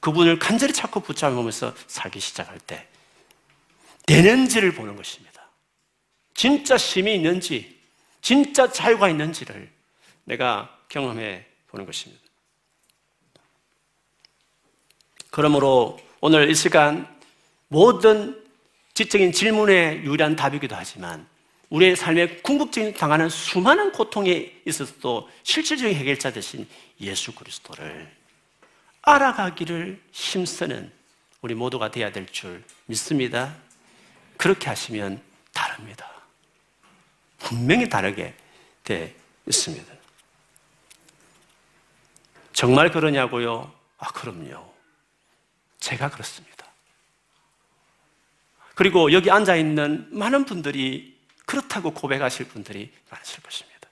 그분을 0.00 0.38
간절히 0.38 0.74
찾고 0.74 1.00
붙잡으면서 1.00 1.72
살기 1.86 2.20
시작할 2.20 2.58
때 2.58 2.86
되는지를 4.04 4.74
보는 4.74 4.96
것입니다. 4.96 5.35
진짜 6.36 6.76
힘이 6.76 7.14
있는지, 7.14 7.80
진짜 8.20 8.70
자유가 8.70 9.08
있는지를 9.08 9.70
내가 10.24 10.78
경험해 10.88 11.44
보는 11.68 11.86
것입니다. 11.86 12.22
그러므로 15.30 15.98
오늘 16.20 16.50
이 16.50 16.54
시간 16.54 17.06
모든 17.68 18.42
지적인 18.94 19.32
질문에 19.32 20.02
유리한 20.02 20.36
답이기도 20.36 20.74
하지만 20.74 21.26
우리의 21.68 21.96
삶에 21.96 22.38
궁극적인 22.38 22.94
당하는 22.94 23.28
수많은 23.28 23.92
고통에 23.92 24.52
있어서도 24.66 25.28
실질적인 25.42 25.96
해결자 25.96 26.32
대신 26.32 26.66
예수 27.00 27.34
그리스도를 27.34 28.10
알아가기를 29.02 30.00
힘쓰는 30.12 30.92
우리 31.42 31.54
모두가 31.54 31.90
되어야 31.90 32.12
될 32.12 32.26
줄 32.26 32.62
믿습니다. 32.86 33.54
그렇게 34.36 34.68
하시면 34.68 35.20
다릅니다. 35.52 36.15
분명히 37.38 37.88
다르게 37.88 38.34
돼 38.84 39.14
있습니다. 39.46 39.92
정말 42.52 42.90
그러냐고요? 42.90 43.72
아, 43.98 44.08
그럼요. 44.12 44.72
제가 45.78 46.10
그렇습니다. 46.10 46.66
그리고 48.74 49.12
여기 49.12 49.30
앉아 49.30 49.56
있는 49.56 50.06
많은 50.10 50.44
분들이 50.44 51.16
그렇다고 51.46 51.92
고백하실 51.92 52.48
분들이 52.48 52.92
많으실 53.10 53.42
것입니다. 53.42 53.88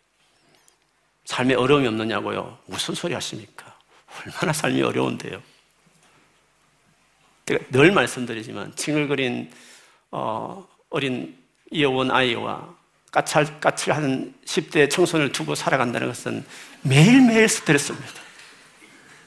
삶에 1.24 1.54
어려움이 1.54 1.86
없느냐고요? 1.86 2.58
무슨 2.66 2.94
소리 2.94 3.14
하십니까? 3.14 3.78
얼마나 4.26 4.52
삶이 4.52 4.82
어려운데요. 4.82 5.42
제가 7.46 7.64
늘 7.70 7.92
말씀드리지만 7.92 8.74
칭얼거린 8.76 9.50
어, 10.10 10.66
린 10.94 11.36
여원 11.76 12.10
아이와 12.10 12.76
까칠, 13.14 13.60
까칠한 13.60 14.34
10대 14.44 14.90
청소년을 14.90 15.30
두고 15.30 15.54
살아간다는 15.54 16.08
것은 16.08 16.44
매일매일 16.82 17.48
스트레스입니다. 17.48 18.20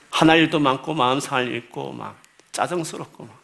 하나 0.10 0.36
일도 0.36 0.60
많고 0.60 0.94
마음 0.94 1.22
상할 1.22 1.56
있고 1.56 1.94
막 1.94 2.22
짜증스럽고 2.52 3.24
막 3.26 3.42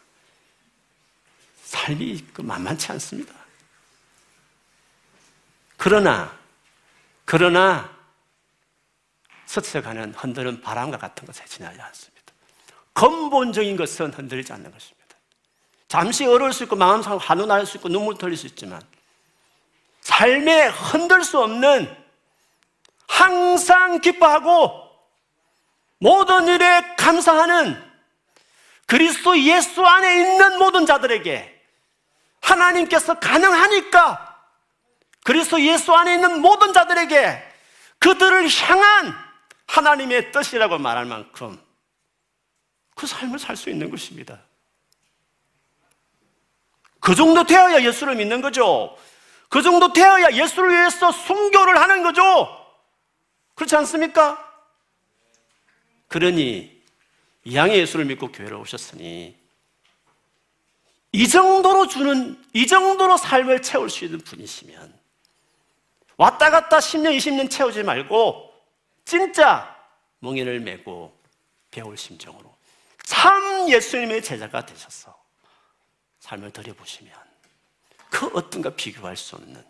삶이 1.62 2.26
그 2.34 2.42
만만치 2.42 2.92
않습니다. 2.92 3.32
그러나 5.78 6.36
그러나 7.24 7.90
스쳐가는 9.46 10.12
흔드는 10.12 10.60
바람과 10.60 10.98
같은 10.98 11.26
것에 11.26 11.42
지나지 11.46 11.80
않습니다. 11.80 12.32
근본적인 12.92 13.78
것은 13.78 14.12
흔들리지 14.12 14.52
않는 14.52 14.70
것입니다. 14.70 15.16
잠시 15.88 16.26
어려울 16.26 16.52
수 16.52 16.64
있고 16.64 16.76
마음상 16.76 17.16
한우 17.16 17.46
날수 17.46 17.78
있고 17.78 17.88
눈물 17.88 18.16
흘릴 18.16 18.36
수 18.36 18.46
있지만 18.46 18.82
삶에 20.04 20.66
흔들 20.66 21.24
수 21.24 21.40
없는 21.40 22.04
항상 23.08 24.00
기뻐하고 24.00 24.82
모든 25.98 26.46
일에 26.46 26.94
감사하는 26.96 27.82
그리스도 28.86 29.38
예수 29.40 29.84
안에 29.84 30.20
있는 30.20 30.58
모든 30.58 30.84
자들에게 30.84 31.50
하나님께서 32.42 33.18
가능하니까 33.18 34.42
그리스도 35.24 35.60
예수 35.62 35.94
안에 35.94 36.14
있는 36.14 36.42
모든 36.42 36.74
자들에게 36.74 37.42
그들을 37.98 38.46
향한 38.50 39.14
하나님의 39.66 40.32
뜻이라고 40.32 40.76
말할 40.76 41.06
만큼 41.06 41.58
그 42.94 43.06
삶을 43.06 43.38
살 43.38 43.56
수 43.56 43.70
있는 43.70 43.90
것입니다. 43.90 44.38
그 47.00 47.14
정도 47.14 47.44
되어야 47.44 47.82
예수를 47.82 48.16
믿는 48.16 48.42
거죠. 48.42 48.96
그 49.54 49.62
정도 49.62 49.92
되어야 49.92 50.32
예수를 50.32 50.72
위해서 50.72 51.12
순교를 51.12 51.80
하는 51.80 52.02
거죠. 52.02 52.66
그렇지 53.54 53.76
않습니까? 53.76 54.52
그러니 56.08 56.82
이양의 57.44 57.78
예수를 57.78 58.04
믿고 58.06 58.32
교회를 58.32 58.56
오셨으니 58.56 59.38
이 61.12 61.28
정도로 61.28 61.86
주는 61.86 62.44
이 62.52 62.66
정도로 62.66 63.16
삶을 63.16 63.62
채울 63.62 63.90
수 63.90 64.04
있는 64.04 64.18
분이시면 64.22 64.92
왔다 66.16 66.50
갔다 66.50 66.78
10년, 66.78 67.16
20년 67.16 67.48
채우지 67.48 67.84
말고 67.84 68.52
진짜 69.04 69.72
멍에를 70.18 70.58
메고 70.58 71.16
배울 71.70 71.96
심정으로 71.96 72.52
참 73.04 73.70
예수님의 73.70 74.20
제자가 74.20 74.66
되셔서 74.66 75.16
삶을 76.18 76.50
들여보시면 76.50 77.33
그 78.14 78.30
어떤가 78.32 78.70
비교할 78.70 79.16
수 79.16 79.34
없는 79.34 79.60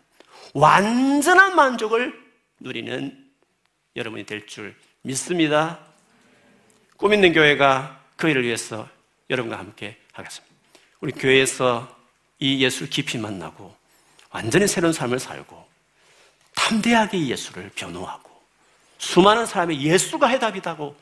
완전한 0.53 1.55
만족을 1.55 2.13
누리는 2.59 3.27
여러분이 3.95 4.25
될 4.27 4.45
줄 4.45 4.75
믿습니다. 5.01 5.79
꿈 6.95 7.11
있는 7.13 7.33
교회가 7.33 7.99
그 8.15 8.29
일을 8.29 8.43
위해서 8.43 8.87
여러분과 9.31 9.57
함께 9.57 9.99
하겠습니다. 10.13 10.55
우리 11.01 11.11
교회에서 11.11 11.97
이 12.37 12.63
예수를 12.63 12.87
깊이 12.91 13.17
만나고 13.17 13.75
완전히 14.29 14.67
새로운 14.67 14.93
삶을 14.93 15.17
살고 15.17 15.67
담대하게 16.55 17.25
예수를 17.27 17.71
변호하고 17.73 18.29
수많은 18.99 19.47
사람이 19.47 19.83
예수가 19.83 20.27
해답이다고 20.27 20.95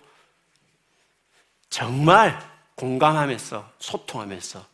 정말 1.69 2.39
공감하면서 2.75 3.69
소통하면서 3.79 4.72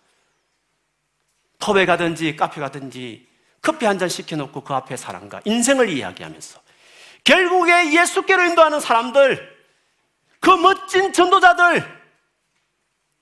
펍에 1.59 1.85
가든지 1.85 2.35
카페 2.35 2.59
가든지 2.61 3.27
커피 3.61 3.85
한 3.85 3.99
잔 3.99 4.07
시켜놓고 4.07 4.63
그 4.63 4.73
앞에 4.73 4.95
사람과 4.95 5.41
인생을 5.43 5.89
이야기하면서 5.89 6.61
결국에 7.25 7.93
예수께로 7.93 8.45
인도하는 8.45 8.79
사람들 8.79 9.57
그 10.39 10.49
멋진 10.51 11.11
전도자들 11.11 11.99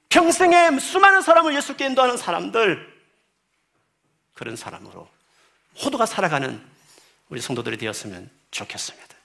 평생에 0.10 0.78
수많은 0.80 1.22
사람을 1.22 1.56
예수께 1.56 1.86
인도하는 1.88 2.18
사람들 2.18 2.96
그런 4.36 4.56
사람으로 4.56 5.10
모두가 5.84 6.06
살아가는 6.06 6.64
우리 7.30 7.42
성도들이 7.42 7.78
되었으면 7.78 8.30
좋겠습니다. 8.52 9.16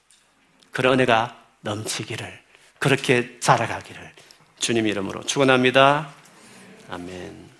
그런 0.70 0.94
은혜가 0.94 1.36
넘치기를 1.60 2.42
그렇게 2.78 3.38
자라가기를 3.40 4.12
주님 4.58 4.86
이름으로 4.86 5.22
축원합니다. 5.24 6.10
아멘. 6.88 7.51